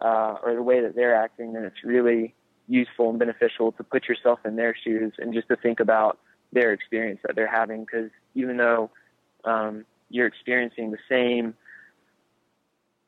[0.00, 2.34] uh, or the way that they're acting, then it's really
[2.68, 6.18] useful and beneficial to put yourself in their shoes and just to think about
[6.52, 7.84] their experience that they're having.
[7.84, 8.90] Because even though
[9.44, 11.54] um, you're experiencing the same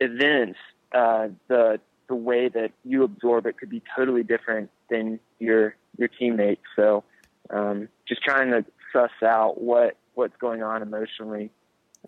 [0.00, 0.58] events,
[0.92, 6.08] uh, the the way that you absorb it could be totally different than your your
[6.08, 6.62] teammates.
[6.76, 7.04] So
[7.50, 11.50] um, just trying to suss out what what's going on emotionally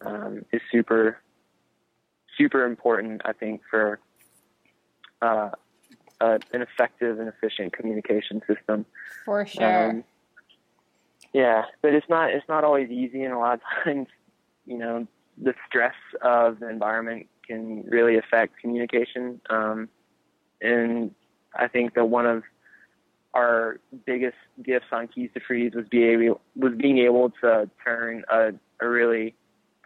[0.05, 1.19] um, is super
[2.39, 3.23] super important.
[3.25, 3.99] I think for
[5.23, 5.51] uh,
[6.21, 8.87] uh, an effective and efficient communication system.
[9.25, 9.91] For sure.
[9.91, 10.05] Um,
[11.33, 14.09] yeah, but it's not it's not always easy, and a lot of times,
[14.65, 19.41] you know, the stress of the environment can really affect communication.
[19.51, 19.89] Um,
[20.61, 21.15] and
[21.55, 22.43] I think that one of
[23.37, 28.25] our biggest gifts on Keys to Freeze was be able was being able to turn
[28.31, 29.35] a, a really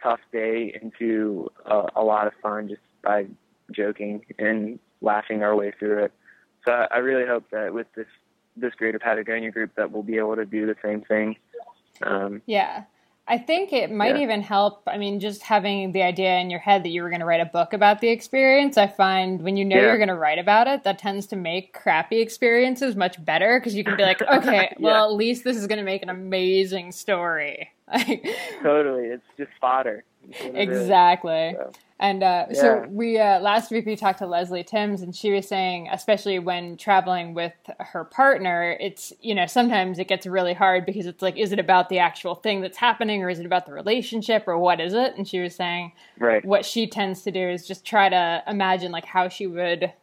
[0.01, 3.27] tough day into a, a lot of fun just by
[3.71, 6.13] joking and laughing our way through it.
[6.65, 8.07] So I, I really hope that with this
[8.55, 11.35] this greater Patagonia group that we'll be able to do the same thing.
[12.01, 12.83] Um, yeah.
[13.27, 14.23] I think it might yeah.
[14.23, 14.83] even help.
[14.87, 17.39] I mean, just having the idea in your head that you were going to write
[17.39, 19.83] a book about the experience, I find when you know yeah.
[19.83, 23.75] you're going to write about it, that tends to make crappy experiences much better because
[23.75, 25.11] you can be like, okay, well, yeah.
[25.11, 27.69] at least this is going to make an amazing story.
[28.63, 29.05] totally.
[29.05, 30.03] It's just fodder.
[30.53, 31.55] Exactly.
[31.57, 31.71] So.
[32.01, 32.59] And uh, yeah.
[32.59, 36.39] so we uh, last week we talked to Leslie Timms, and she was saying, especially
[36.39, 41.21] when traveling with her partner, it's you know sometimes it gets really hard because it's
[41.21, 44.47] like, is it about the actual thing that's happening, or is it about the relationship,
[44.47, 45.15] or what is it?
[45.15, 46.43] And she was saying, right.
[46.43, 49.93] what she tends to do is just try to imagine like how she would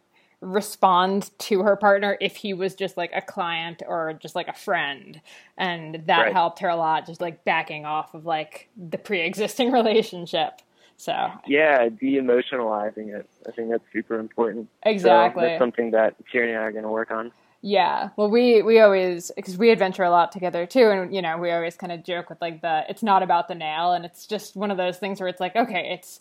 [0.40, 4.52] respond to her partner if he was just like a client or just like a
[4.52, 5.20] friend
[5.56, 6.32] and that right.
[6.32, 10.62] helped her a lot just like backing off of like the pre-existing relationship
[10.98, 13.30] so yeah, de-emotionalizing it.
[13.46, 14.68] I think that's super important.
[14.82, 15.42] Exactly.
[15.42, 17.30] So that's something that Tierney and I are going to work on.
[17.60, 21.38] Yeah, well, we we always because we adventure a lot together too, and you know
[21.38, 24.26] we always kind of joke with like the it's not about the nail, and it's
[24.26, 26.20] just one of those things where it's like okay, it's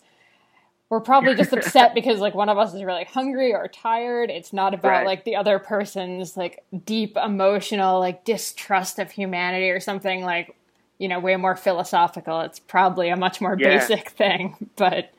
[0.90, 4.30] we're probably just upset because like one of us is really hungry or tired.
[4.30, 5.06] It's not about right.
[5.06, 10.54] like the other person's like deep emotional like distrust of humanity or something like
[10.98, 12.40] you know way more philosophical.
[12.40, 13.78] It's probably a much more yeah.
[13.78, 15.12] basic thing, but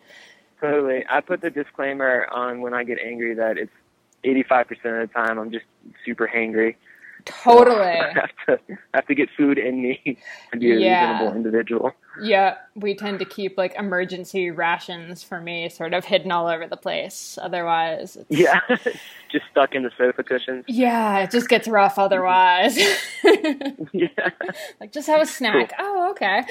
[0.59, 1.05] totally.
[1.09, 3.71] I put the disclaimer on when I get angry that it's
[4.25, 4.69] 85%
[5.03, 5.65] of the time I'm just
[6.05, 6.75] super hangry.
[7.29, 7.75] Totally.
[7.75, 8.59] So I have to
[8.93, 10.17] I have to get food in me
[10.51, 11.11] to be a yeah.
[11.11, 11.91] reasonable individual.
[12.21, 16.67] Yeah, we tend to keep like emergency rations for me sort of hidden all over
[16.67, 17.37] the place.
[17.41, 18.59] Otherwise, yeah,
[19.31, 20.65] just stuck in the sofa cushions.
[20.67, 22.77] Yeah, it just gets rough otherwise.
[23.93, 24.29] yeah,
[24.79, 25.73] like just have a snack.
[25.77, 25.87] Cool.
[25.87, 26.43] Oh, okay.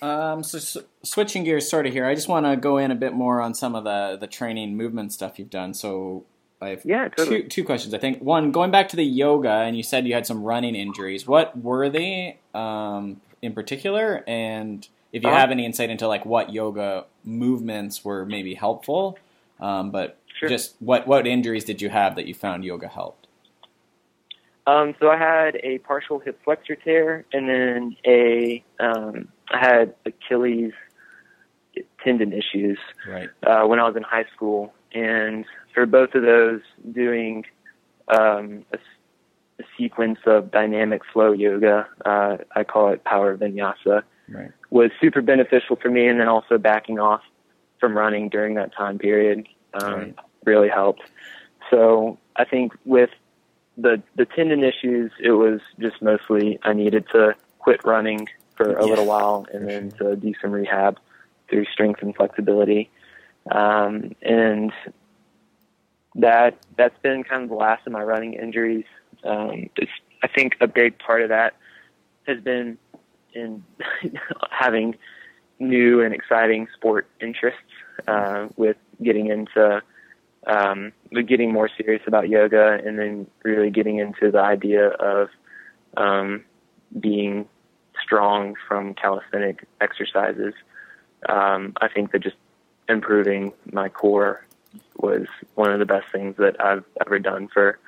[0.00, 2.06] Um, so, so, switching gears, sort of here.
[2.06, 4.76] I just want to go in a bit more on some of the the training
[4.76, 5.74] movement stuff you've done.
[5.74, 6.24] So,
[6.60, 7.42] I have yeah, totally.
[7.42, 7.94] two two questions.
[7.94, 10.74] I think one going back to the yoga, and you said you had some running
[10.74, 11.26] injuries.
[11.26, 15.38] What were they um, in particular, and if you uh-huh.
[15.38, 19.18] have any insight into like what yoga movements were maybe helpful,
[19.60, 20.48] um, but sure.
[20.48, 23.28] just what what injuries did you have that you found yoga helped?
[24.66, 29.94] Um, so I had a partial hip flexor tear, and then a um, I had
[30.04, 30.72] Achilles
[32.02, 33.28] tendon issues right.
[33.46, 36.60] uh, when I was in high school, and for both of those,
[36.92, 37.44] doing
[38.08, 38.78] um, a,
[39.60, 44.50] a, sequence of dynamic flow yoga, uh, I call it power vinyasa, right.
[44.70, 46.08] was super beneficial for me.
[46.08, 47.22] And then also backing off
[47.78, 50.14] from running during that time period um, right.
[50.44, 51.02] really helped.
[51.70, 53.10] So I think with
[53.76, 58.84] the the tendon issues, it was just mostly I needed to quit running for a
[58.84, 60.10] yeah, little while and then sure.
[60.10, 60.98] to do some rehab
[61.48, 62.90] through strength and flexibility.
[63.50, 64.72] Um, and
[66.14, 68.84] that that's been kind of the last of my running injuries.
[69.24, 69.70] Um,
[70.22, 71.54] I think a big part of that
[72.26, 72.78] has been
[73.32, 73.64] in
[74.50, 74.96] having
[75.58, 77.60] new and exciting sport interests
[78.06, 79.82] uh, with getting into
[80.46, 80.92] um,
[81.26, 85.28] getting more serious about yoga and then really getting into the idea of
[85.96, 86.44] um,
[86.98, 87.46] being
[88.02, 90.54] strong from calisthenic exercises.
[91.28, 92.36] Um, I think that just
[92.88, 94.44] improving my core
[94.96, 97.78] was one of the best things that I've ever done for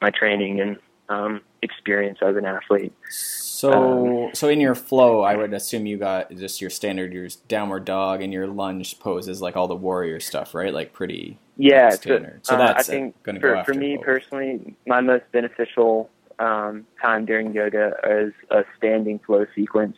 [0.00, 0.76] my training and
[1.08, 2.92] um, experience as an athlete.
[3.08, 7.28] So, um, so in your flow, I would assume you got just your standard, your
[7.48, 10.74] downward dog, and your lunge poses, like all the warrior stuff, right?
[10.74, 12.40] Like pretty yeah standard.
[12.44, 14.04] So, so uh, that's I think for, go for me both.
[14.04, 19.96] personally, my most beneficial um, time during yoga is a standing flow sequence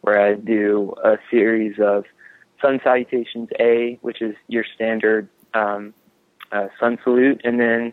[0.00, 2.04] where I do a series of
[2.60, 5.94] sun salutations A, which is your standard um,
[6.52, 7.92] uh, sun salute, and then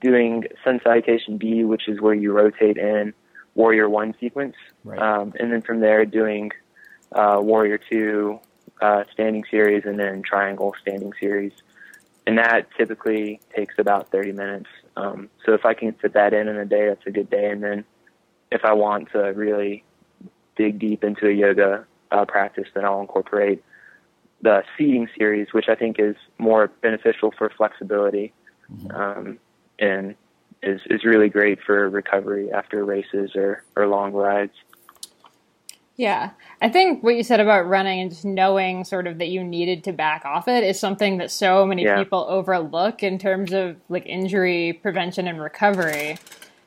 [0.00, 3.14] doing sun salutation B, which is where you rotate in
[3.54, 4.98] warrior one sequence, Right.
[4.98, 6.50] um, and then from there doing
[7.12, 8.40] uh, warrior two
[8.80, 11.52] uh, standing series, and then triangle standing series,
[12.26, 14.66] and that typically takes about 30 minutes.
[14.96, 17.50] Um, so if I can fit that in in a day, that's a good day.
[17.50, 17.84] And then
[18.50, 19.84] if I want to really
[20.56, 23.62] dig deep into a yoga uh, practice, then I'll incorporate
[24.44, 28.32] the seeding series, which I think is more beneficial for flexibility
[28.90, 29.38] um,
[29.78, 30.14] and
[30.62, 34.52] is, is really great for recovery after races or, or long rides.
[35.96, 36.30] Yeah.
[36.60, 39.82] I think what you said about running and just knowing sort of that you needed
[39.84, 41.96] to back off it is something that so many Yeah.
[42.02, 46.18] people overlook in terms of like injury prevention and recovery.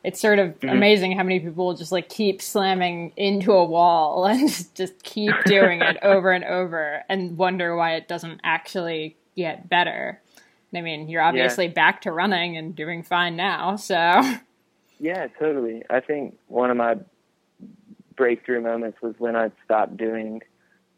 [0.04, 4.50] It's sort of amazing how many people just like keep slamming into a wall and
[4.76, 10.22] just- keep doing it over and over and wonder why it doesn't actually get better.
[10.76, 14.22] I mean, you're obviously back to running and doing fine now, so
[15.00, 15.84] Yeah, totally.
[15.90, 16.96] I think one of my
[18.16, 20.42] breakthrough moments was when I stopped doing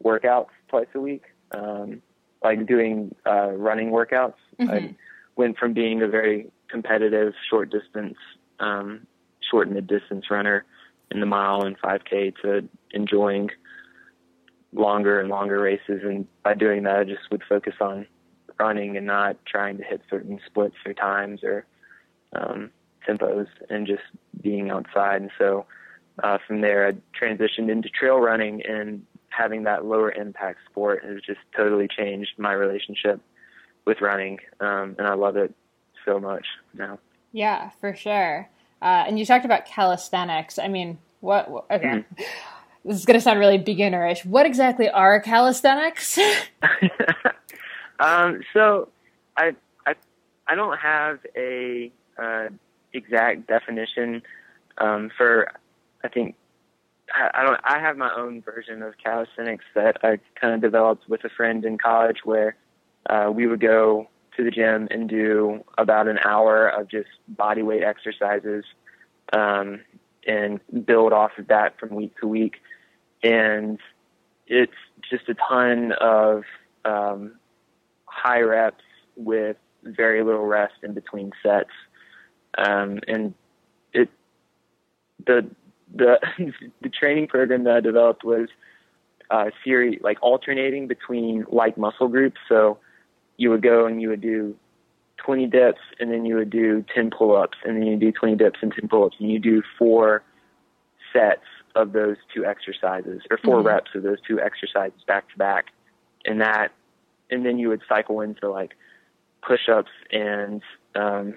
[0.04, 1.22] workouts twice a week,
[1.52, 2.02] um,
[2.42, 4.34] like doing uh, running workouts.
[4.58, 4.94] I Mhm.
[5.36, 8.16] went from being a very competitive short distance,
[8.60, 9.06] um,
[9.50, 10.64] short and mid distance runner
[11.10, 13.50] in the mile and 5K to enjoying
[14.72, 16.02] longer and longer races.
[16.04, 18.06] And by doing that, I just would focus on
[18.58, 21.66] running and not trying to hit certain splits or times or
[22.34, 22.70] um,
[23.08, 24.02] tempos and just
[24.40, 25.22] being outside.
[25.22, 25.66] And so
[26.22, 31.22] uh, from there, I transitioned into trail running and having that lower impact sport has
[31.26, 33.20] just totally changed my relationship
[33.86, 34.38] with running.
[34.60, 35.54] Um, and I love it
[36.04, 36.98] so much now.
[37.32, 38.48] Yeah, for sure.
[38.82, 40.58] Uh, and you talked about calisthenics.
[40.58, 41.50] I mean, what?
[41.50, 42.04] what- Okay,
[42.84, 44.24] this is going to sound really beginnerish.
[44.24, 46.18] What exactly are calisthenics?
[48.00, 48.88] um, so
[49.36, 49.54] I,
[49.86, 49.94] I,
[50.48, 52.48] I don't have a uh,
[52.92, 54.22] exact definition
[54.78, 55.52] um, for.
[56.02, 56.36] I think
[57.14, 57.60] I, I don't.
[57.64, 61.64] I have my own version of calisthenics that I kind of developed with a friend
[61.64, 62.56] in college, where
[63.08, 64.08] uh, we would go
[64.40, 68.64] to the gym and do about an hour of just body weight exercises,
[69.32, 69.80] um,
[70.26, 72.56] and build off of that from week to week.
[73.22, 73.78] And
[74.46, 74.72] it's
[75.08, 76.44] just a ton of
[76.84, 77.36] um,
[78.06, 78.84] high reps
[79.16, 81.70] with very little rest in between sets.
[82.58, 83.34] Um, and
[83.92, 84.08] it
[85.26, 85.48] the
[85.94, 86.18] the
[86.82, 88.48] the training program that I developed was
[89.30, 92.38] uh, series like alternating between like muscle groups.
[92.48, 92.78] So
[93.40, 94.54] you would go and you would do
[95.16, 98.58] 20 dips, and then you would do 10 pull-ups, and then you do 20 dips
[98.60, 100.22] and 10 pull-ups, and you do four
[101.10, 103.64] sets of those two exercises or 4 Mhm.
[103.64, 105.66] reps of those two exercises back to back,
[106.26, 106.70] and that,
[107.30, 108.76] and then you would cycle into like
[109.42, 110.62] push-ups and
[110.94, 111.32] um,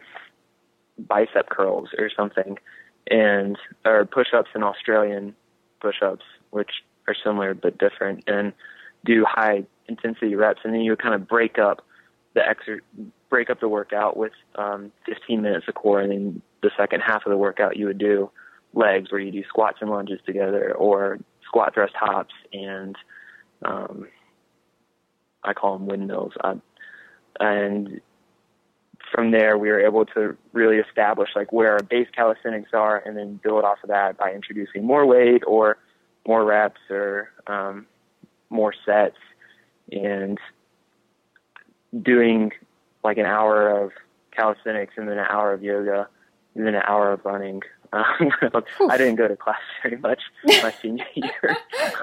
[0.97, 2.59] bicep curls or something,
[3.09, 5.35] and or push-ups and Australian
[5.79, 8.51] push-ups, which are similar but different, and
[9.05, 11.81] do high intensity reps, and then you would kind of break up
[12.33, 16.71] the exer- break up the workout with um, 15 minutes of core, and then the
[16.77, 18.29] second half of the workout you would do
[18.73, 22.95] legs, where you do squats and lunges together, or squat thrust hops, and
[23.63, 24.07] um,
[25.43, 26.33] I call them windmills.
[26.43, 26.55] I,
[27.39, 28.01] and
[29.13, 33.15] from there, we were able to really establish like where our base calisthenics are, and
[33.15, 35.77] then build off of that by introducing more weight or
[36.27, 37.85] more reps or um,
[38.49, 39.17] more sets,
[39.91, 40.39] and
[42.01, 42.51] doing
[43.03, 43.91] like an hour of
[44.31, 46.07] calisthenics and then an hour of yoga
[46.55, 47.61] and then an hour of running.
[47.91, 48.31] Um,
[48.89, 51.57] I didn't go to class very much my senior year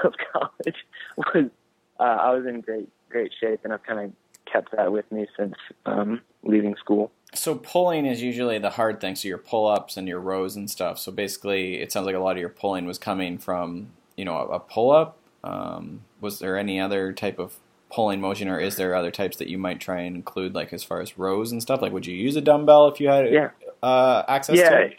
[0.05, 0.77] of college.
[1.17, 1.51] Was
[1.99, 4.13] uh, I was in great great shape, and I've kind of
[4.51, 5.55] kept that with me since
[5.87, 7.11] um, leaving school.
[7.35, 9.15] So pulling is usually the hard thing.
[9.15, 10.99] So your pull-ups and your rows and stuff.
[10.99, 14.37] So basically, it sounds like a lot of your pulling was coming from you know
[14.37, 15.19] a, a pull-up.
[15.43, 17.59] Um, was there any other type of
[17.91, 20.85] pulling motion, or is there other types that you might try and include, like as
[20.85, 21.83] far as rows and stuff?
[21.83, 23.51] Like, would you use a dumbbell if you had Yeah.
[23.83, 24.95] uh, access to yeah, it?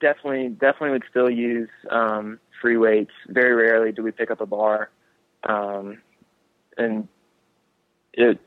[0.00, 3.10] definitely, definitely would still use um, free weights.
[3.28, 4.90] Very rarely do we pick up a bar,
[5.44, 5.98] um,
[6.76, 7.08] and
[8.12, 8.38] it,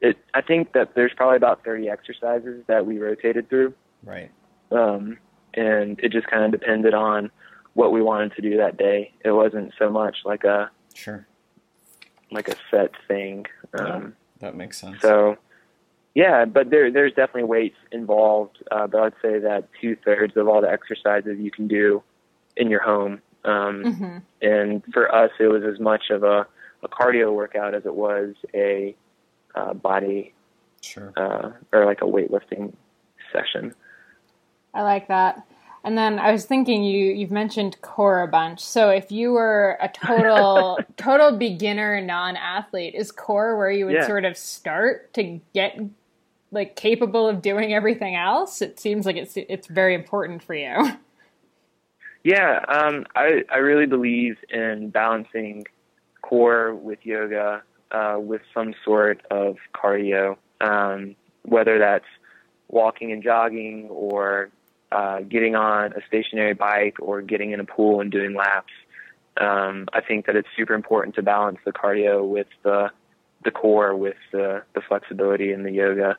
[0.00, 0.16] it.
[0.32, 4.30] I think that there's probably about 30 exercises that we rotated through, Right.
[4.70, 5.18] um,
[5.54, 7.30] and it just kind of depended on
[7.74, 9.12] what we wanted to do that day.
[9.24, 11.26] It wasn't so much like a Sure.
[12.34, 13.46] Like a set thing.
[13.78, 15.00] Um, That makes sense.
[15.00, 15.36] So,
[16.14, 18.62] yeah, but there there's definitely weights involved.
[18.70, 22.02] Uh, but I'd say that two thirds of all the exercises you can do
[22.56, 23.20] in your home.
[23.44, 26.46] Um, hmm And for us, it was as much of a,
[26.82, 28.94] a cardio workout as it was a
[29.54, 30.32] uh, body
[30.82, 31.12] Sure.
[31.16, 32.74] uh, or like a weightlifting
[33.32, 33.74] session.
[34.74, 35.42] I like that.
[35.84, 38.60] And then I was thinking you you've mentioned core a bunch.
[38.60, 44.04] So if you were a total total beginner non-athlete, is core where you would Yeah.
[44.04, 45.78] sort of start to get
[46.52, 48.62] like capable of doing everything else?
[48.62, 50.92] It seems like it's it's very important for you.
[52.24, 55.64] Yeah, um, I I really believe in balancing
[56.22, 62.06] core with yoga uh, with some sort of cardio, um, whether that's
[62.68, 64.50] walking and jogging or
[64.94, 68.72] uh, getting on a stationary bike or getting in a pool and doing laps.
[69.36, 72.90] Um, I think that it's super important to balance the cardio with the
[73.44, 76.16] the core with the, the flexibility and the yoga.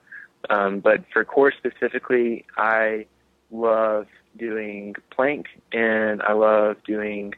[0.50, 3.08] Um, but for core specifically, I
[3.50, 4.08] love
[4.38, 7.34] doing plank and I love doing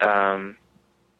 [0.00, 0.56] um,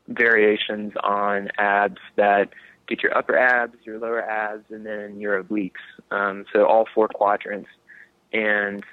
[0.06, 2.50] variations on abs that
[2.86, 5.72] get your upper abs, your lower abs, and then your obliques.
[6.12, 7.70] Um, so all four quadrants.
[8.32, 8.84] And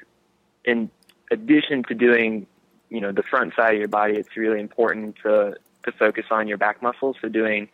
[0.66, 0.90] in
[1.32, 2.48] addition to doing,
[2.90, 6.48] you know, the front side of your body, it's really important to to focus on
[6.48, 7.16] your back muscles.
[7.22, 7.68] So doing,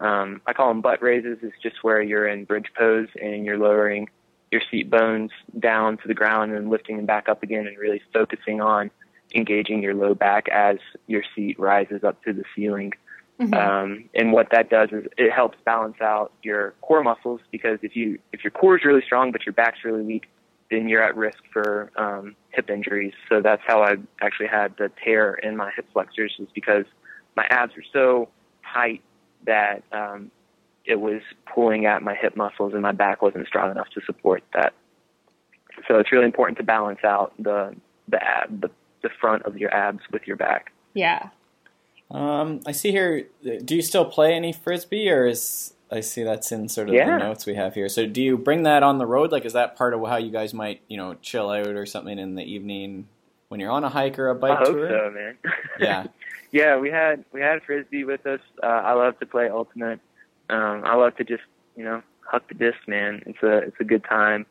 [0.00, 1.38] um, I call them butt raises.
[1.42, 4.08] It's just where you're in bridge pose and you're lowering
[4.52, 8.00] your seat bones down to the ground and lifting them back up again, and really
[8.12, 8.90] focusing on
[9.34, 12.92] engaging your low back as your seat rises up to the ceiling.
[13.54, 17.94] Um, and what that does is it helps balance out your core muscles because if
[17.94, 20.28] you if your core is really strong but your back's really weak,
[20.70, 23.14] then you're at risk for um, hip injuries.
[23.28, 26.84] So that's how I actually had the tear in my hip flexors is because
[27.36, 28.28] my abs were so
[28.72, 29.02] tight
[29.46, 30.30] that um,
[30.84, 34.42] it was pulling at my hip muscles and my back wasn't strong enough to support
[34.54, 34.74] that.
[35.86, 37.74] So it's really important to balance out the
[38.08, 38.70] the ab the,
[39.02, 40.72] the front of your abs with your back.
[40.94, 41.28] Yeah.
[42.10, 43.26] Um, I see here.
[43.64, 47.18] Do you still play any frisbee, or is I see that's in sort of Yeah.
[47.18, 47.88] the notes we have here?
[47.88, 49.32] So, do you bring that on the road?
[49.32, 52.18] Like, is that part of how you guys might, you know, chill out or something
[52.18, 53.08] in the evening
[53.48, 54.88] when you're on a hike or a bike I hope tour?
[54.88, 55.38] so, man.
[55.80, 56.06] Yeah.
[56.52, 58.40] yeah, we had we had frisbee with us.
[58.62, 60.00] Uh, I love to play ultimate.
[60.50, 61.42] Um, I love to just
[61.76, 63.22] you know huck the disc, man.
[63.26, 64.44] It's a it's a good time.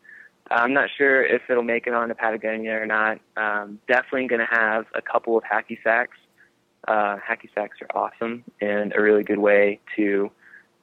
[0.49, 3.19] I'm not sure if it'll make it on to Patagonia or not.
[3.35, 6.15] Um, definitely going to have a couple of hacky sacks.
[6.87, 10.31] Uh, hacky sacks are awesome and a really good way to,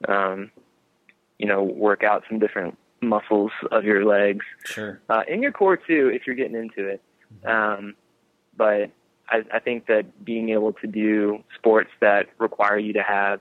[0.07, 0.51] um,
[1.37, 4.99] you know, work out some different muscles of your legs Sure.
[5.09, 7.01] uh, in your core too if you're getting into it.
[7.45, 7.95] Um,
[8.57, 8.91] but
[9.29, 13.39] I, I think that being able to do sports that require you to have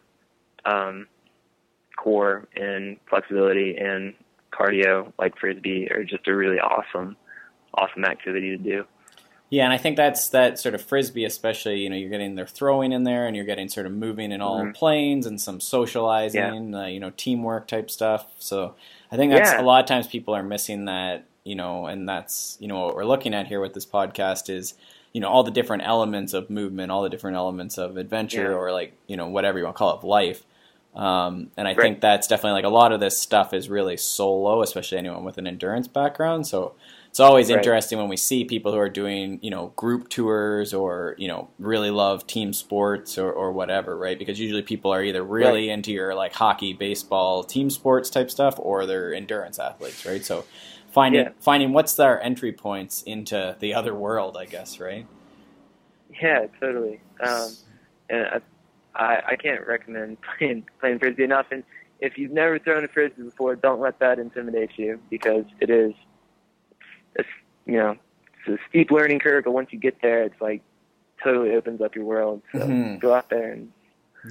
[0.65, 1.07] um,
[1.97, 4.15] core and flexibility and
[4.53, 7.17] cardio like frisbee are just a really awesome,
[7.75, 8.85] awesome activity to do.
[9.51, 11.81] Yeah, and I think that's that sort of frisbee, especially.
[11.81, 14.41] You know, you're getting their throwing in there, and you're getting sort of moving in
[14.41, 14.75] all Mhm.
[14.75, 18.27] planes and some socializing, uh, you know, teamwork type stuff.
[18.39, 18.75] So
[19.13, 19.61] I think that's Yeah.
[19.61, 21.25] a lot of times people are missing that.
[21.47, 24.73] You know, and that's you know what we're looking at here with this podcast is
[25.13, 28.57] you know all the different elements of movement, all the different elements of adventure, Yeah.
[28.57, 30.43] or like you know whatever you want to call it, life.
[30.97, 31.81] Um, and I Right.
[31.83, 35.37] think that's definitely like a lot of this stuff is really solo, especially anyone with
[35.37, 36.47] an endurance background.
[36.47, 36.73] So
[37.15, 37.59] it's always Right.
[37.61, 41.49] interesting when we see people who are doing you know group tours or you know
[41.61, 45.93] really love team sports or, or whatever right because usually people are either really into
[45.93, 50.49] your like hockey baseball team sports type stuff or they're endurance athletes right so
[50.89, 51.31] finding Yeah.
[51.41, 55.09] finding what's their entry points into the other world i guess right
[56.23, 57.03] Yeah, totally.
[57.21, 57.57] Um,
[58.09, 58.41] and I,
[58.95, 61.47] I, I can't recommend playing playing frisbee enough.
[61.51, 61.65] And
[62.01, 65.97] if you've never thrown a frisbee before, don't let that intimidate you because it's,
[67.67, 67.97] you know,
[68.47, 69.45] it's a steep learning curve.
[69.45, 70.63] But once you get there, it's like
[71.23, 72.43] totally opens up your world.
[72.53, 73.01] So Mhm.
[73.01, 73.73] go out there and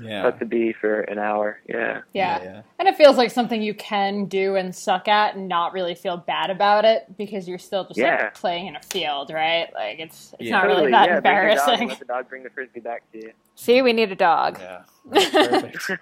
[0.01, 1.59] yeah let the bee for an hour.
[1.67, 2.01] Yeah.
[2.13, 2.41] Yeah.
[2.43, 5.93] yeah And it feels like something you can do and suck at and not really
[5.93, 8.15] feel bad about it because you're still just Yeah.
[8.23, 9.71] like playing in a field, right?
[9.75, 10.57] Like it's it's Yeah.
[10.61, 11.87] not really that yeah, bring your embarrassing.
[11.89, 13.33] Let the dog bring the frisbee back to you.
[13.55, 14.59] See, we need a dog.
[14.59, 14.81] yeah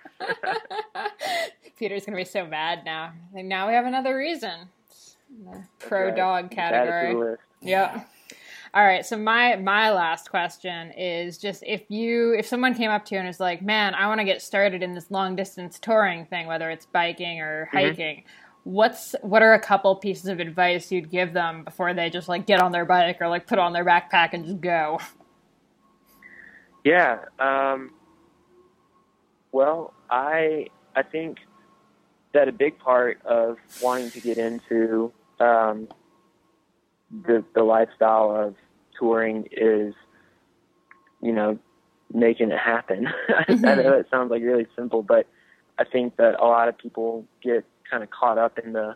[1.78, 3.12] Peter's gonna be so mad now.
[3.34, 4.70] Like now we have another reason.
[5.50, 6.16] It's in the pro right.
[6.16, 7.38] dog Add it to the category.
[7.62, 8.10] Yep.
[8.74, 9.06] All right.
[9.06, 13.20] So my my last question is just if you if someone came up to you
[13.20, 16.48] and was like, "Man, I want to get started in this long distance touring thing,
[16.48, 17.78] whether it's biking or Mm-hmm.
[17.78, 18.24] hiking."
[18.64, 22.46] What's what are a couple pieces of advice you'd give them before they just like
[22.46, 25.00] get on their bike or like put on their backpack and just go?
[26.84, 27.20] Yeah.
[27.40, 27.92] Um,
[29.52, 31.40] well, I I think
[32.34, 35.12] that a big part of wanting to get into
[35.42, 35.88] um,
[37.26, 38.56] the the lifestyle of
[38.98, 39.94] touring is,
[41.22, 41.58] you know,
[42.14, 43.08] making it happen.
[43.48, 45.28] I know it sounds like really simple, but
[45.78, 48.96] I think that a lot of people get kind of caught up in the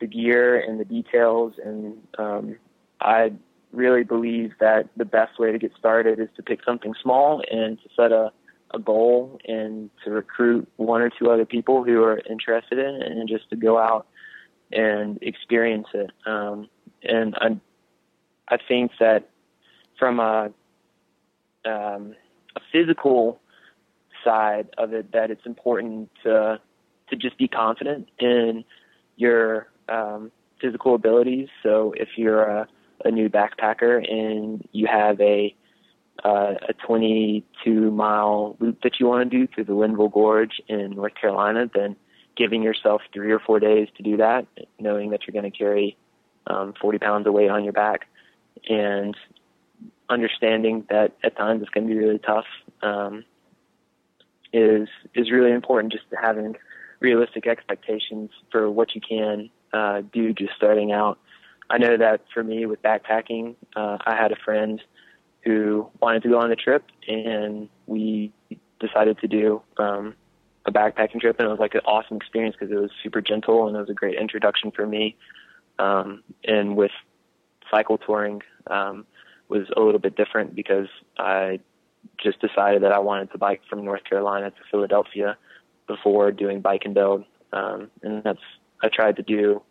[0.00, 1.54] the gear and the details.
[1.64, 2.56] And um,
[3.00, 3.32] I
[3.72, 7.78] really believe that the best way to get started is to pick something small and
[7.82, 8.32] to set a,
[8.74, 13.10] a goal and to recruit one or two other people who are interested in it
[13.10, 14.06] and just to go out
[14.72, 16.10] and experience it.
[16.26, 16.68] Um,
[17.02, 17.60] and I,
[18.48, 19.28] I think that
[19.98, 20.50] from a,
[21.64, 22.14] um,
[22.56, 23.40] a physical
[24.24, 26.60] side of it, that it's important to
[27.10, 28.64] to just be confident in
[29.16, 31.48] your um, physical abilities.
[31.62, 32.68] So if you're a,
[33.04, 35.54] a new backpacker and you have a
[36.24, 40.90] uh, a 22 mile loop that you want to do through the Linville Gorge in
[40.90, 41.96] North Carolina, then
[42.36, 44.46] giving yourself three or four days to do that,
[44.78, 45.96] knowing that you're going to carry
[46.46, 48.06] um, 40 pounds of weight on your back,
[48.68, 49.16] and
[50.08, 52.46] understanding that at times it's going to be really tough
[52.82, 53.24] um,
[54.52, 55.92] is is really important.
[55.92, 56.56] Just having
[57.00, 61.18] realistic expectations for what you can uh, do just starting out.
[61.70, 64.80] I know that for me with backpacking, uh, I had a friend
[65.44, 68.32] who wanted to go on the trip, and we
[68.78, 70.14] decided to do um,
[70.64, 73.66] a backpacking trip, and it was like an awesome experience because it was super gentle
[73.66, 75.16] and it was a great introduction for me.
[75.78, 76.92] Um, and with
[77.70, 79.06] cycle touring um,
[79.48, 80.88] was a little bit different because
[81.18, 81.60] I
[82.22, 85.36] just decided that I wanted to bike from North Carolina to Philadelphia
[85.86, 88.40] before doing bike and build, um, and that's
[88.82, 89.62] I tried to do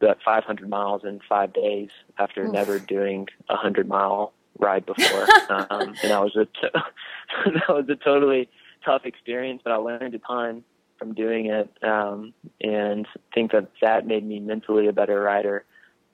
[0.00, 2.52] that 500 miles in five days after Oof.
[2.52, 6.68] never doing a hundred mile ride before, um, and that was a t-
[7.44, 8.48] that was a totally
[8.84, 10.64] tough experience, but I learned a ton
[10.98, 15.64] from doing it, um, and think that that made me mentally a better rider.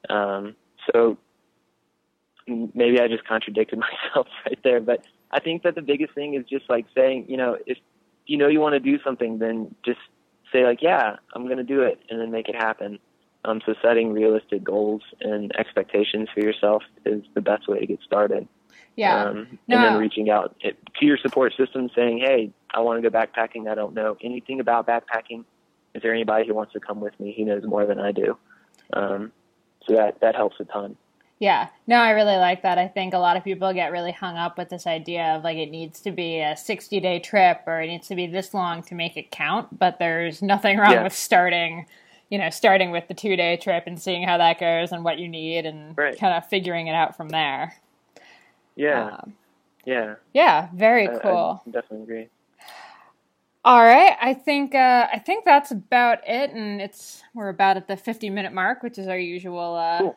[0.08, 0.54] Um,
[0.92, 1.18] so
[2.46, 3.78] maybe I just contradicted
[4.14, 7.36] myself right there, but I think that the biggest thing is just like saying, you
[7.36, 7.78] know, if
[8.26, 9.98] you know you want to do something, then just
[10.52, 12.98] say like, yeah, I'm going to do it, and then make it happen.
[13.44, 18.00] Um, so setting realistic goals and expectations for yourself is the best way to get
[18.04, 18.48] started.
[18.96, 19.24] Yeah.
[19.24, 19.76] Um, no.
[19.76, 20.74] And then reaching out to
[21.06, 23.70] your support system saying, hey, I want to go backpacking.
[23.70, 25.44] I don't know anything about backpacking.
[25.94, 27.32] Is there anybody who wants to come with me?
[27.32, 28.36] He knows more than I do.
[28.92, 29.32] Um,
[29.86, 30.96] so that, that helps a ton.
[31.38, 32.78] Yeah, no, I really like that.
[32.78, 35.58] I think a lot of people get really hung up with this idea of like
[35.58, 38.82] it needs to be a 60 day trip or it needs to be this long
[38.84, 41.02] to make it count, but there's nothing wrong yeah.
[41.02, 41.84] with starting,
[42.30, 45.18] you know, starting with the two day trip and seeing how that goes and what
[45.18, 46.18] you need and right.
[46.18, 47.74] kind of figuring it out from there.
[48.76, 49.06] Yeah.
[49.06, 49.34] Um,
[49.84, 50.14] yeah.
[50.32, 51.62] Yeah, very cool.
[51.66, 52.28] I, I definitely agree.
[53.64, 57.88] All right, I think uh, I think that's about it, and it's we're about at
[57.88, 60.16] the fifty minute mark, which is our usual uh, cool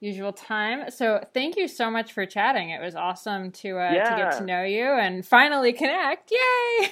[0.00, 0.90] usual time.
[0.90, 2.70] So thank you so much for chatting.
[2.70, 4.10] It was awesome to uh, yeah.
[4.10, 6.32] to get to know you and finally connect.
[6.32, 6.88] Yay!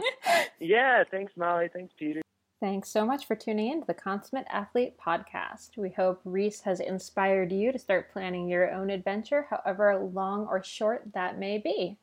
[0.60, 1.68] yeah, thanks Molly.
[1.72, 2.21] Thanks Peter.
[2.62, 5.76] Thanks so much for tuning in to the Consummate Athlete podcast.
[5.76, 10.62] We hope Reese has inspired you to start planning your own adventure, however long or
[10.62, 11.98] short that may be.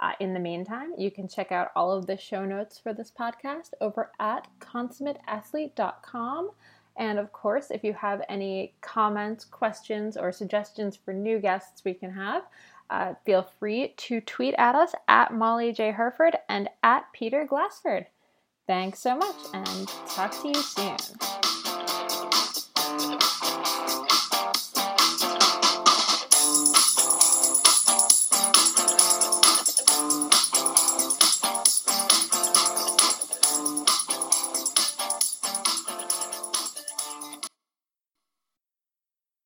[0.00, 3.10] Uh, in the meantime, you can check out all of the show notes for this
[3.10, 6.50] podcast over at consummateathlete.com.
[6.98, 11.94] And of course, if you have any comments, questions, or suggestions for new guests we
[11.94, 12.42] can have,
[12.90, 15.90] uh, feel free to tweet at us at Molly J.
[15.90, 18.08] Hurford and at Peter Glassford.
[18.66, 21.61] Thanks so much and talk to you soon.